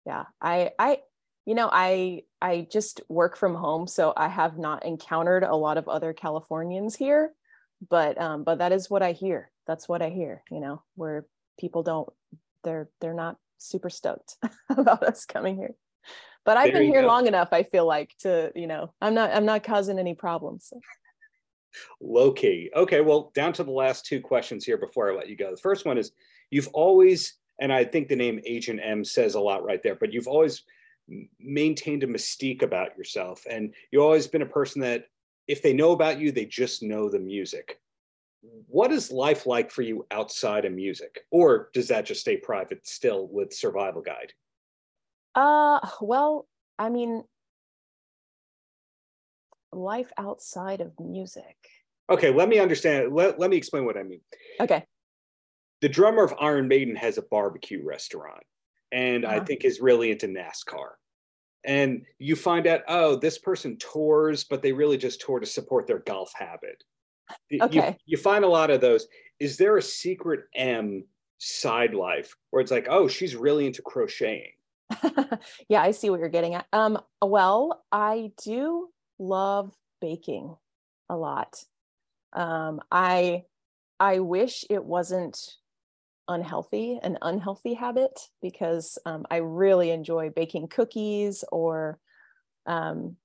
Yeah. 0.07 0.25
I 0.41 0.71
I 0.79 0.99
you 1.45 1.55
know, 1.55 1.71
I 1.73 2.23
I 2.43 2.69
just 2.71 3.01
work 3.09 3.37
from 3.37 3.55
home, 3.55 3.87
so 3.87 4.13
I 4.17 4.29
have 4.29 4.59
not 4.59 4.85
encountered 4.85 5.43
a 5.43 5.57
lot 5.57 5.79
of 5.79 5.89
other 5.89 6.13
Californians 6.13 6.95
here 6.95 7.33
but 7.91 8.21
um 8.21 8.45
but 8.45 8.59
that 8.59 8.73
is 8.73 8.91
what 8.91 9.03
i 9.03 9.13
hear 9.13 9.51
that's 9.67 9.89
what 9.89 10.03
i 10.03 10.09
hear 10.09 10.43
you 10.51 10.61
know 10.61 10.83
where 10.95 11.27
people 11.59 11.83
don't 11.83 12.09
they're 12.65 12.89
they're 13.01 13.15
not 13.15 13.37
super 13.59 13.91
stoked 13.91 14.37
about 14.71 15.03
us 15.03 15.25
coming 15.25 15.57
here 15.57 15.75
but 16.49 16.57
i've 16.57 16.73
there 16.73 16.81
been 16.81 16.91
here 16.91 17.03
go. 17.03 17.07
long 17.07 17.27
enough 17.27 17.49
i 17.53 17.63
feel 17.63 17.87
like 17.87 18.17
to 18.19 18.51
you 18.55 18.67
know 18.67 18.91
i'm 19.03 19.13
not 19.13 19.31
i'm 19.35 19.45
not 19.45 19.63
causing 19.63 19.99
any 19.99 20.15
problems 20.15 20.71
so. 20.71 20.81
low 22.01 22.33
key 22.33 22.71
okay 22.75 23.03
well 23.03 23.31
down 23.35 23.53
to 23.53 23.63
the 23.63 23.71
last 23.71 24.07
two 24.07 24.21
questions 24.21 24.65
here 24.65 24.79
before 24.79 25.13
i 25.13 25.15
let 25.15 25.29
you 25.29 25.37
go 25.37 25.51
the 25.51 25.57
first 25.59 25.85
one 25.85 25.99
is 25.99 26.13
you've 26.51 26.69
always 26.69 27.35
and 27.61 27.71
i 27.71 27.85
think 27.85 28.09
the 28.09 28.17
name 28.17 28.41
agent 28.47 28.81
m 28.83 29.05
says 29.05 29.35
a 29.35 29.41
lot 29.41 29.63
right 29.63 29.83
there 29.83 29.95
but 29.95 30.13
you've 30.13 30.27
always 30.27 30.63
maintained 31.39 32.03
a 32.03 32.07
mystique 32.07 32.63
about 32.63 32.97
yourself 32.97 33.45
and 33.51 33.75
you've 33.91 34.03
always 34.03 34.27
been 34.27 34.43
a 34.43 34.47
person 34.47 34.81
that 34.81 35.05
if 35.49 35.63
they 35.63 35.73
know 35.73 35.93
about 35.93 36.21
you, 36.21 36.31
they 36.31 36.45
just 36.45 36.83
know 36.83 37.09
the 37.09 37.19
music. 37.19 37.81
What 38.67 38.93
is 38.93 39.11
life 39.11 39.47
like 39.47 39.71
for 39.71 39.83
you 39.83 40.07
outside 40.11 40.67
of 40.67 40.73
music? 40.73 41.25
Or 41.31 41.71
does 41.73 41.89
that 41.89 42.05
just 42.05 42.21
stay 42.21 42.37
private 42.37 42.87
still 42.87 43.27
with 43.29 43.53
Survival 43.53 44.03
Guide? 44.03 44.33
Uh, 45.39 45.79
well, 46.01 46.49
I 46.81 46.89
mean, 46.89 47.23
life 49.73 50.11
outside 50.19 50.81
of 50.81 50.93
music. 50.99 51.57
Okay, 52.11 52.33
let 52.33 52.49
me 52.49 52.59
understand. 52.59 53.15
Let, 53.15 53.39
let 53.39 53.49
me 53.49 53.57
explain 53.57 53.85
what 53.85 53.97
I 53.97 54.03
mean. 54.03 54.21
Okay. 54.61 54.85
The 55.81 55.89
drummer 55.89 56.25
of 56.25 56.35
Iron 56.41 56.67
Maiden 56.67 56.97
has 56.97 57.19
a 57.19 57.23
barbecue 57.23 57.85
restaurant 57.85 58.43
and 58.91 59.25
uh-huh. 59.25 59.37
I 59.37 59.41
think 59.41 59.65
is 59.65 59.81
really 59.81 60.11
into 60.11 60.27
NASCAR 60.27 60.89
and 61.65 62.05
you 62.19 62.37
find 62.37 62.67
out 62.67 62.83
oh 62.89 63.17
this 63.17 63.39
person 63.39 63.77
tours 63.79 64.45
but 64.45 64.63
they 64.63 64.73
really 64.73 64.97
just 64.97 65.21
tour 65.21 65.41
to 65.41 65.47
support 65.47 65.87
their 65.87 65.99
golf 66.01 66.33
habit 66.35 66.83
okay. 67.61 67.89
you, 67.89 67.97
you 68.07 68.17
find 68.17 68.45
a 68.45 68.49
lot 68.49 68.71
of 68.71 68.81
those 68.81 69.07
is 69.41 69.57
there 69.57 69.77
a 69.77 69.83
secret 69.83 70.45
m 70.55 71.05
side 71.39 71.95
life 71.95 72.35
where 72.51 72.61
it's 72.61 72.71
like 72.71 72.87
oh 72.89 73.09
she's 73.09 73.35
really 73.35 73.67
into 73.67 73.83
crocheting 73.83 74.53
yeah 75.69 75.83
i 75.83 75.91
see 75.91 76.11
what 76.11 76.21
you're 76.21 76.29
getting 76.29 76.55
at. 76.55 76.67
Um 76.73 76.99
well 77.23 77.85
i 77.93 78.33
do 78.45 78.89
love 79.19 79.75
baking 80.01 80.57
a 81.09 81.17
lot. 81.17 81.63
Um 82.33 82.81
i 82.91 83.45
i 84.01 84.21
wish 84.21 84.65
it 84.71 84.85
wasn't 84.85 85.39
unhealthy, 86.29 87.01
an 87.03 87.17
unhealthy 87.23 87.73
habit, 87.75 88.21
because 88.43 88.99
um, 89.07 89.25
I 89.31 89.37
really 89.39 89.91
enjoy 89.91 90.29
baking 90.29 90.69
cookies 90.69 91.43
or, 91.51 91.99
um, 92.67 93.17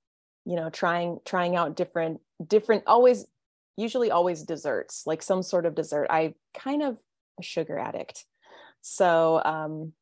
you 0.46 0.56
know, 0.56 0.70
trying 0.70 1.18
trying 1.24 1.54
out 1.54 1.76
different 1.76 2.20
different 2.46 2.84
always 2.86 3.26
usually 3.76 4.10
always 4.10 4.42
desserts 4.42 5.02
like 5.06 5.22
some 5.22 5.42
sort 5.42 5.66
of 5.66 5.74
dessert. 5.74 6.06
I 6.10 6.34
kind 6.56 6.82
of 6.82 6.98
a 7.38 7.42
sugar 7.42 7.78
addict, 7.78 8.24
so 8.80 9.42
um, 9.44 9.92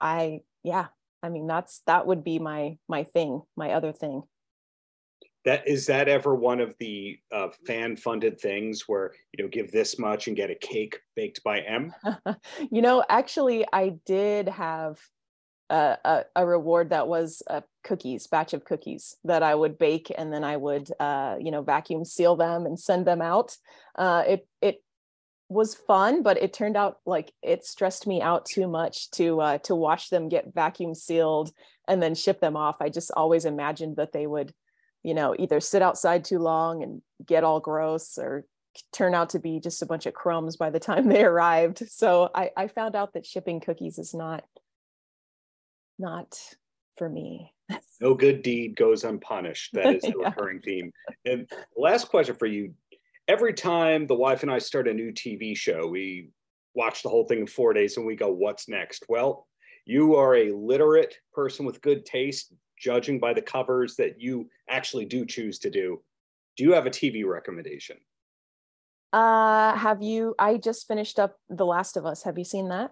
I 0.00 0.40
yeah, 0.62 0.86
I 1.22 1.28
mean 1.28 1.46
that's 1.46 1.82
that 1.86 2.06
would 2.06 2.24
be 2.24 2.38
my 2.38 2.78
my 2.88 3.04
thing, 3.04 3.42
my 3.56 3.72
other 3.72 3.92
thing. 3.92 4.22
That 5.44 5.66
is 5.66 5.86
that 5.86 6.08
ever 6.08 6.34
one 6.34 6.60
of 6.60 6.74
the 6.78 7.18
uh, 7.32 7.48
fan 7.66 7.96
funded 7.96 8.40
things 8.40 8.84
where 8.86 9.12
you 9.32 9.42
know 9.42 9.48
give 9.48 9.72
this 9.72 9.98
much 9.98 10.26
and 10.26 10.36
get 10.36 10.50
a 10.50 10.54
cake 10.54 11.00
baked 11.16 11.42
by 11.42 11.60
m? 11.60 11.94
You 12.70 12.82
know 12.82 13.04
actually 13.08 13.64
i 13.72 13.94
did 14.04 14.48
have 14.48 14.98
a, 15.70 15.96
a, 16.04 16.24
a, 16.36 16.46
reward 16.46 16.90
that 16.90 17.06
was 17.06 17.42
a 17.46 17.62
cookies 17.84 18.26
batch 18.26 18.52
of 18.52 18.64
cookies 18.64 19.16
that 19.24 19.42
i 19.42 19.54
would 19.54 19.78
bake 19.78 20.12
and 20.18 20.32
then 20.32 20.42
i 20.42 20.56
would 20.56 20.90
uh, 20.98 21.36
you 21.40 21.50
know 21.50 21.62
vacuum 21.62 22.04
seal 22.04 22.36
them 22.36 22.66
and 22.66 22.78
send 22.78 23.06
them 23.06 23.22
out. 23.22 23.56
Uh, 23.96 24.24
it 24.26 24.48
it 24.60 24.82
was 25.50 25.74
fun 25.74 26.22
but 26.22 26.40
it 26.40 26.52
turned 26.52 26.76
out 26.76 26.98
like 27.04 27.32
it 27.42 27.64
stressed 27.64 28.06
me 28.06 28.22
out 28.22 28.46
too 28.46 28.68
much 28.68 29.10
to 29.10 29.40
uh, 29.40 29.58
to 29.58 29.74
watch 29.74 30.08
them 30.08 30.28
get 30.28 30.54
vacuum 30.54 30.94
sealed 30.94 31.50
and 31.88 32.02
then 32.02 32.14
ship 32.14 32.40
them 32.40 32.56
off 32.56 32.76
i 32.80 32.88
just 32.88 33.10
always 33.16 33.44
imagined 33.44 33.96
that 33.96 34.12
they 34.12 34.26
would 34.26 34.54
you 35.02 35.14
know, 35.14 35.34
either 35.38 35.60
sit 35.60 35.82
outside 35.82 36.24
too 36.24 36.38
long 36.38 36.82
and 36.82 37.02
get 37.24 37.44
all 37.44 37.60
gross 37.60 38.18
or 38.18 38.44
turn 38.92 39.14
out 39.14 39.30
to 39.30 39.38
be 39.38 39.58
just 39.60 39.82
a 39.82 39.86
bunch 39.86 40.06
of 40.06 40.14
crumbs 40.14 40.56
by 40.56 40.70
the 40.70 40.80
time 40.80 41.08
they 41.08 41.24
arrived. 41.24 41.82
So 41.90 42.30
I, 42.34 42.50
I 42.56 42.68
found 42.68 42.96
out 42.96 43.14
that 43.14 43.26
shipping 43.26 43.60
cookies 43.60 43.98
is 43.98 44.14
not 44.14 44.44
not 45.98 46.38
for 46.96 47.08
me. 47.08 47.52
no 48.00 48.14
good 48.14 48.42
deed 48.42 48.76
goes 48.76 49.04
unpunished. 49.04 49.74
That 49.74 49.94
is 49.96 50.02
the 50.02 50.14
yeah. 50.18 50.28
recurring 50.28 50.60
theme. 50.60 50.92
And 51.24 51.50
last 51.76 52.08
question 52.08 52.34
for 52.34 52.46
you. 52.46 52.74
Every 53.30 53.54
time 53.54 54.08
the 54.08 54.14
wife 54.16 54.42
and 54.42 54.50
I 54.50 54.58
start 54.58 54.88
a 54.88 54.92
new 54.92 55.12
TV 55.12 55.56
show, 55.56 55.86
we 55.86 56.30
watch 56.74 57.04
the 57.04 57.08
whole 57.08 57.22
thing 57.28 57.38
in 57.38 57.46
four 57.46 57.72
days 57.72 57.96
and 57.96 58.04
we 58.04 58.16
go, 58.16 58.28
what's 58.28 58.68
next? 58.68 59.04
Well, 59.08 59.46
you 59.84 60.16
are 60.16 60.34
a 60.34 60.50
literate 60.50 61.14
person 61.32 61.64
with 61.64 61.80
good 61.80 62.04
taste, 62.04 62.52
judging 62.76 63.20
by 63.20 63.32
the 63.32 63.40
covers 63.40 63.94
that 63.94 64.20
you 64.20 64.50
actually 64.68 65.04
do 65.04 65.24
choose 65.24 65.60
to 65.60 65.70
do. 65.70 66.02
Do 66.56 66.64
you 66.64 66.72
have 66.72 66.86
a 66.86 66.90
TV 66.90 67.24
recommendation? 67.24 67.98
Uh, 69.12 69.76
have 69.76 70.02
you? 70.02 70.34
I 70.36 70.56
just 70.56 70.88
finished 70.88 71.20
up 71.20 71.36
The 71.48 71.64
Last 71.64 71.96
of 71.96 72.06
Us. 72.06 72.24
Have 72.24 72.36
you 72.36 72.44
seen 72.44 72.68
that? 72.70 72.90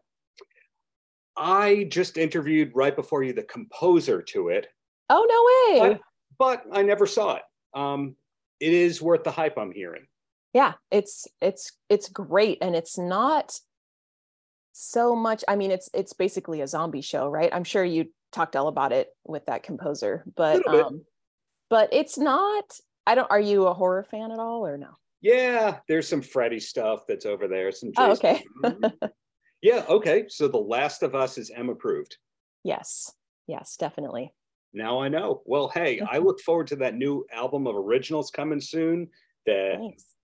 I 1.36 1.88
just 1.90 2.16
interviewed 2.16 2.70
right 2.76 2.94
before 2.94 3.24
you 3.24 3.32
the 3.32 3.42
composer 3.42 4.22
to 4.22 4.50
it. 4.50 4.68
Oh 5.10 5.26
no 5.74 5.80
way! 5.80 5.98
But, 6.38 6.62
but 6.62 6.76
I 6.78 6.82
never 6.82 7.08
saw 7.08 7.38
it. 7.38 7.42
Um, 7.74 8.14
it 8.60 8.72
is 8.72 9.02
worth 9.02 9.24
the 9.24 9.32
hype 9.32 9.58
I'm 9.58 9.72
hearing. 9.72 10.06
Yeah, 10.54 10.74
it's 10.90 11.26
it's 11.40 11.72
it's 11.88 12.08
great, 12.08 12.58
and 12.62 12.74
it's 12.74 12.98
not 12.98 13.58
so 14.72 15.14
much. 15.14 15.44
I 15.46 15.56
mean, 15.56 15.70
it's 15.70 15.90
it's 15.92 16.12
basically 16.12 16.60
a 16.60 16.66
zombie 16.66 17.02
show, 17.02 17.28
right? 17.28 17.50
I'm 17.52 17.64
sure 17.64 17.84
you 17.84 18.06
talked 18.32 18.56
all 18.56 18.68
about 18.68 18.92
it 18.92 19.08
with 19.24 19.46
that 19.46 19.62
composer, 19.62 20.24
but 20.36 20.66
um, 20.66 21.04
but 21.68 21.90
it's 21.92 22.18
not. 22.18 22.64
I 23.06 23.14
don't. 23.14 23.30
Are 23.30 23.40
you 23.40 23.66
a 23.66 23.74
horror 23.74 24.04
fan 24.04 24.32
at 24.32 24.38
all, 24.38 24.66
or 24.66 24.78
no? 24.78 24.96
Yeah, 25.20 25.78
there's 25.88 26.08
some 26.08 26.22
Freddy 26.22 26.60
stuff 26.60 27.04
that's 27.06 27.26
over 27.26 27.48
there. 27.48 27.72
Some 27.72 27.92
Jason. 27.92 28.40
oh, 28.64 28.68
okay. 28.68 28.92
Yeah, 29.60 29.84
okay. 29.88 30.26
So 30.28 30.48
The 30.48 30.58
Last 30.58 31.02
of 31.02 31.14
Us 31.14 31.38
is 31.38 31.50
M 31.50 31.68
approved. 31.68 32.16
Yes. 32.64 33.12
Yes, 33.46 33.76
definitely. 33.76 34.32
Now 34.72 35.00
I 35.00 35.08
know. 35.08 35.42
Well, 35.46 35.68
hey, 35.68 36.00
I 36.00 36.18
look 36.18 36.40
forward 36.40 36.68
to 36.68 36.76
that 36.76 36.94
new 36.94 37.24
album 37.32 37.66
of 37.66 37.74
originals 37.74 38.30
coming 38.30 38.60
soon. 38.60 39.08
That. 39.46 39.78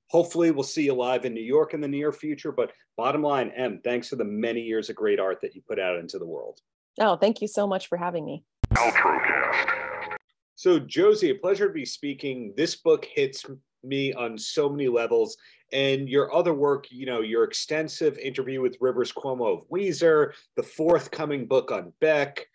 Hopefully 0.09 0.51
we'll 0.51 0.62
see 0.62 0.85
you 0.85 0.95
live 0.95 1.25
in 1.25 1.35
New 1.35 1.43
York 1.43 1.75
in 1.75 1.81
the 1.81 1.88
near 1.88 2.12
future. 2.12 2.53
But 2.53 2.73
bottom 2.97 3.23
line, 3.23 3.51
M, 3.57 3.81
thanks 3.83 4.09
for 4.09 4.17
the 4.17 4.25
many 4.25 4.61
years 4.61 4.90
of 4.90 4.97
great 4.97 5.21
art 5.21 5.40
that 5.43 5.55
you 5.55 5.62
put 5.69 5.79
out 5.79 5.97
into 5.97 6.19
the 6.19 6.27
world. 6.27 6.61
Oh, 7.01 7.17
thank 7.17 7.40
you 7.40 7.49
so 7.49 7.67
much 7.67 7.88
for 7.88 7.99
having 7.99 8.25
me. 8.25 8.45
Outrocast. 8.75 9.71
So, 10.55 10.79
Josie, 10.79 11.31
a 11.31 11.35
pleasure 11.35 11.67
to 11.67 11.75
be 11.75 11.85
speaking. 11.85 12.55
This 12.57 12.77
book 12.77 13.05
hits 13.05 13.45
me 13.83 14.12
on 14.14 14.38
so 14.38 14.69
many 14.69 14.88
levels 14.88 15.37
and 15.73 16.09
your 16.09 16.33
other 16.35 16.55
work, 16.55 16.87
you 16.90 17.07
know, 17.07 17.21
your 17.21 17.45
extensive 17.45 18.17
interview 18.19 18.61
with 18.61 18.77
Rivers 18.81 19.12
Cuomo 19.12 19.59
of 19.59 19.69
Weezer, 19.69 20.33
the 20.57 20.62
forthcoming 20.62 21.47
book 21.47 21.73
on 21.73 21.93
Beck, 22.01 22.47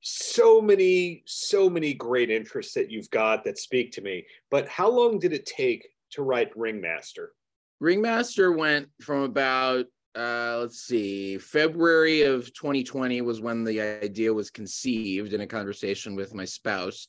so 0.00 0.60
many, 0.60 1.22
so 1.26 1.68
many 1.68 1.94
great 1.94 2.30
interests 2.30 2.74
that 2.74 2.90
you've 2.90 3.10
got 3.10 3.44
that 3.44 3.58
speak 3.58 3.92
to 3.92 4.00
me. 4.00 4.24
But 4.50 4.66
how 4.68 4.88
long 4.88 5.18
did 5.18 5.32
it 5.32 5.46
take 5.46 5.88
to 6.12 6.22
write 6.22 6.56
Ringmaster? 6.56 7.32
Ringmaster 7.80 8.52
went 8.52 8.88
from 9.00 9.22
about 9.22 9.86
uh, 10.14 10.58
let's 10.60 10.82
see, 10.82 11.38
February 11.38 12.22
of 12.22 12.52
2020 12.52 13.22
was 13.22 13.40
when 13.40 13.64
the 13.64 13.80
idea 13.80 14.32
was 14.32 14.50
conceived 14.50 15.32
in 15.32 15.40
a 15.40 15.46
conversation 15.46 16.14
with 16.14 16.34
my 16.34 16.44
spouse 16.44 17.06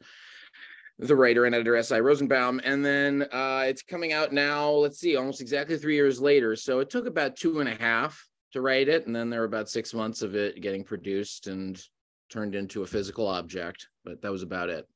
the 0.99 1.15
writer 1.15 1.45
and 1.45 1.55
editor 1.55 1.75
S.I. 1.75 1.99
Rosenbaum. 1.99 2.61
And 2.63 2.85
then 2.85 3.23
uh, 3.31 3.63
it's 3.67 3.81
coming 3.81 4.13
out 4.13 4.31
now, 4.31 4.69
let's 4.69 4.99
see, 4.99 5.15
almost 5.15 5.41
exactly 5.41 5.77
three 5.77 5.95
years 5.95 6.21
later. 6.21 6.55
So 6.55 6.79
it 6.79 6.89
took 6.89 7.07
about 7.07 7.35
two 7.35 7.59
and 7.59 7.69
a 7.69 7.75
half 7.75 8.25
to 8.51 8.61
write 8.61 8.87
it. 8.87 9.07
And 9.07 9.15
then 9.15 9.29
there 9.29 9.39
were 9.39 9.45
about 9.45 9.69
six 9.69 9.93
months 9.93 10.21
of 10.21 10.35
it 10.35 10.61
getting 10.61 10.83
produced 10.83 11.47
and 11.47 11.81
turned 12.29 12.55
into 12.55 12.83
a 12.83 12.87
physical 12.87 13.27
object. 13.27 13.89
But 14.05 14.21
that 14.21 14.31
was 14.31 14.43
about 14.43 14.69
it. 14.69 14.87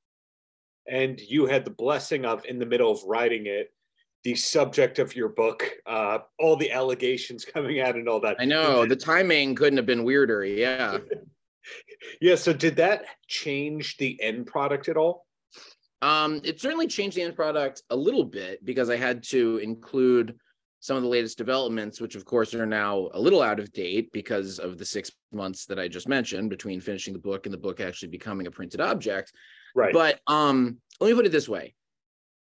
And 0.88 1.20
you 1.20 1.48
had 1.48 1.65
the 1.65 1.72
blessing 1.72 2.26
of, 2.26 2.46
in 2.46 2.60
the 2.60 2.65
middle 2.65 2.91
of 2.91 3.04
writing 3.04 3.48
it, 3.48 3.74
the 4.23 4.36
subject 4.36 4.99
of 4.99 5.15
your 5.15 5.30
book, 5.30 5.69
uh, 5.86 6.19
all 6.39 6.56
the 6.56 6.71
allegations 6.71 7.45
coming 7.53 7.80
out 7.80 7.95
and 7.95 8.10
all 8.10 8.19
that. 8.21 8.38
I 8.39 8.45
know 8.45 8.86
the 8.86 8.95
timing 8.95 9.56
couldn't 9.56 9.77
have 9.77 9.86
been 9.86 10.03
weirder. 10.03 10.45
Yeah. 10.45 10.97
yeah. 12.21 12.36
So 12.36 12.53
did 12.53 12.75
that 12.77 13.06
change 13.27 13.97
the 13.97 14.21
end 14.21 14.47
product 14.47 14.89
at 14.89 14.97
all? 14.97 15.25
Um, 16.01 16.41
it 16.43 16.62
certainly 16.62 16.88
changed 16.88 17.17
the 17.17 17.23
end 17.23 17.36
product 17.36 17.82
a 17.89 17.95
little 17.95 18.23
bit 18.23 18.63
because 18.63 18.89
I 18.89 18.97
had 18.97 19.23
to 19.30 19.58
include 19.58 20.36
some 20.80 20.95
of 20.95 21.03
the 21.03 21.10
latest 21.10 21.38
developments, 21.38 21.99
which 21.99 22.15
of 22.15 22.23
course 22.23 22.53
are 22.53 22.65
now 22.65 23.10
a 23.13 23.19
little 23.19 23.41
out 23.41 23.60
of 23.60 23.73
date 23.73 24.12
because 24.13 24.60
of 24.60 24.77
the 24.77 24.86
six 24.86 25.12
months 25.32 25.65
that 25.65 25.80
I 25.80 25.88
just 25.88 26.08
mentioned 26.08 26.49
between 26.49 26.80
finishing 26.82 27.13
the 27.13 27.19
book 27.19 27.45
and 27.45 27.53
the 27.53 27.58
book 27.58 27.80
actually 27.80 28.10
becoming 28.10 28.45
a 28.45 28.51
printed 28.51 28.80
object. 28.80 29.32
Right. 29.75 29.91
But 29.93 30.19
um, 30.27 30.77
let 30.99 31.10
me 31.10 31.15
put 31.15 31.25
it 31.25 31.32
this 31.32 31.49
way: 31.49 31.73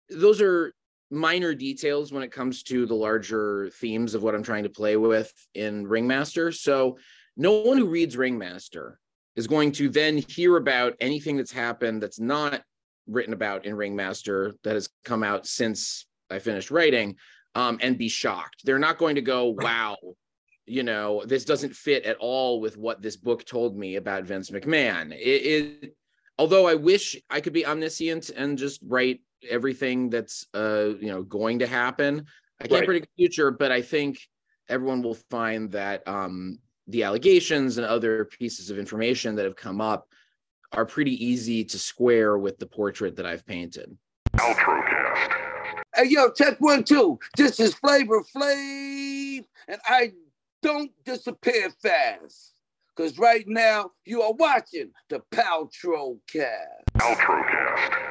those 0.10 0.41
are 0.41 0.73
minor 1.12 1.54
details 1.54 2.12
when 2.12 2.24
it 2.24 2.32
comes 2.32 2.63
to 2.63 2.86
the 2.86 2.95
larger 2.95 3.69
themes 3.76 4.15
of 4.15 4.24
what 4.24 4.34
I'm 4.34 4.43
trying 4.43 4.63
to 4.63 4.69
play 4.69 4.97
with 4.97 5.32
in 5.54 5.86
Ringmaster. 5.86 6.52
So 6.52 6.97
no 7.38 7.60
one 7.62 7.78
who 7.78 7.88
reads 7.88 8.17
Ringmaster 8.17 9.00
is 9.36 9.47
going 9.47 9.71
to 9.74 9.89
then 9.89 10.17
hear 10.17 10.58
about 10.58 10.95
anything 11.00 11.38
that's 11.38 11.52
happened 11.52 12.02
that's 12.02 12.19
not 12.19 12.63
written 13.08 13.34
about 13.34 13.65
in 13.65 13.76
Ringmaster 13.76 14.54
that 14.63 14.74
has 14.74 14.89
come 15.04 15.24
out 15.24 15.45
since 15.45 16.06
I 16.30 16.39
finished 16.39 16.71
writing 16.71 17.17
um, 17.56 17.78
and 17.82 17.97
be 17.97 18.10
shocked. 18.10 18.62
They're 18.63 18.80
not 18.80 18.97
going 18.97 19.15
to 19.15 19.21
go, 19.21 19.47
wow, 19.47 19.97
you 20.65 20.84
know, 20.84 21.24
this 21.26 21.43
doesn't 21.45 21.76
fit 21.76 22.06
at 22.06 22.17
all 22.17 22.62
with 22.62 22.78
what 22.78 23.02
this 23.02 23.17
book 23.17 23.45
told 23.45 23.78
me 23.78 23.97
about 23.97 24.24
Vince 24.24 24.50
McMahon. 24.50 25.12
It, 25.13 25.17
it 25.17 25.95
although 26.38 26.67
I 26.67 26.76
wish 26.76 27.17
I 27.30 27.41
could 27.41 27.54
be 27.54 27.65
omniscient 27.65 28.30
and 28.30 28.58
just 28.58 28.80
write 28.86 29.21
everything 29.49 30.10
that's 30.10 30.45
uh, 30.54 30.89
you 30.99 31.08
know 31.08 31.23
going 31.23 31.60
to 31.60 31.67
happen. 31.67 32.25
I 32.60 32.67
can't 32.67 32.82
right. 32.82 32.86
predict 32.86 33.08
the 33.15 33.23
future, 33.23 33.51
but 33.51 33.71
I 33.71 33.82
think 33.82 34.19
everyone 34.69 35.01
will 35.01 35.15
find 35.15 35.71
that 35.71 36.08
um, 36.08 36.60
the 36.88 37.04
allegations 37.04 37.77
and 37.77 37.86
other 37.86 38.25
pieces 38.25 38.69
of 38.69 38.77
information 38.77 39.36
that 39.36 39.45
have 39.45 39.56
come 39.56 39.82
up 39.82 40.08
are 40.73 40.86
pretty 40.86 41.23
easy 41.23 41.63
to 41.65 41.77
square 41.77 42.38
with 42.38 42.58
the 42.60 42.65
portrait 42.65 43.15
that 43.15 43.25
I've 43.25 43.45
painted. 43.45 43.97
Outrocast. 44.38 45.32
Hey 45.95 46.06
yo, 46.08 46.32
check 46.32 46.56
one 46.60 46.84
two. 46.84 47.19
This 47.36 47.60
is 47.60 47.73
Flavor 47.73 48.23
Flav, 48.34 49.43
and 49.67 49.82
I 49.86 50.13
don't 50.62 50.91
disappear 51.04 51.69
fast. 51.82 52.54
Cause 52.95 53.17
right 53.17 53.45
now 53.47 53.91
you 54.06 54.21
are 54.21 54.34
watching 54.34 54.91
the 55.10 55.21
Paltrow 55.32 56.17
Cast. 56.32 56.86
Paltrocast. 56.97 58.11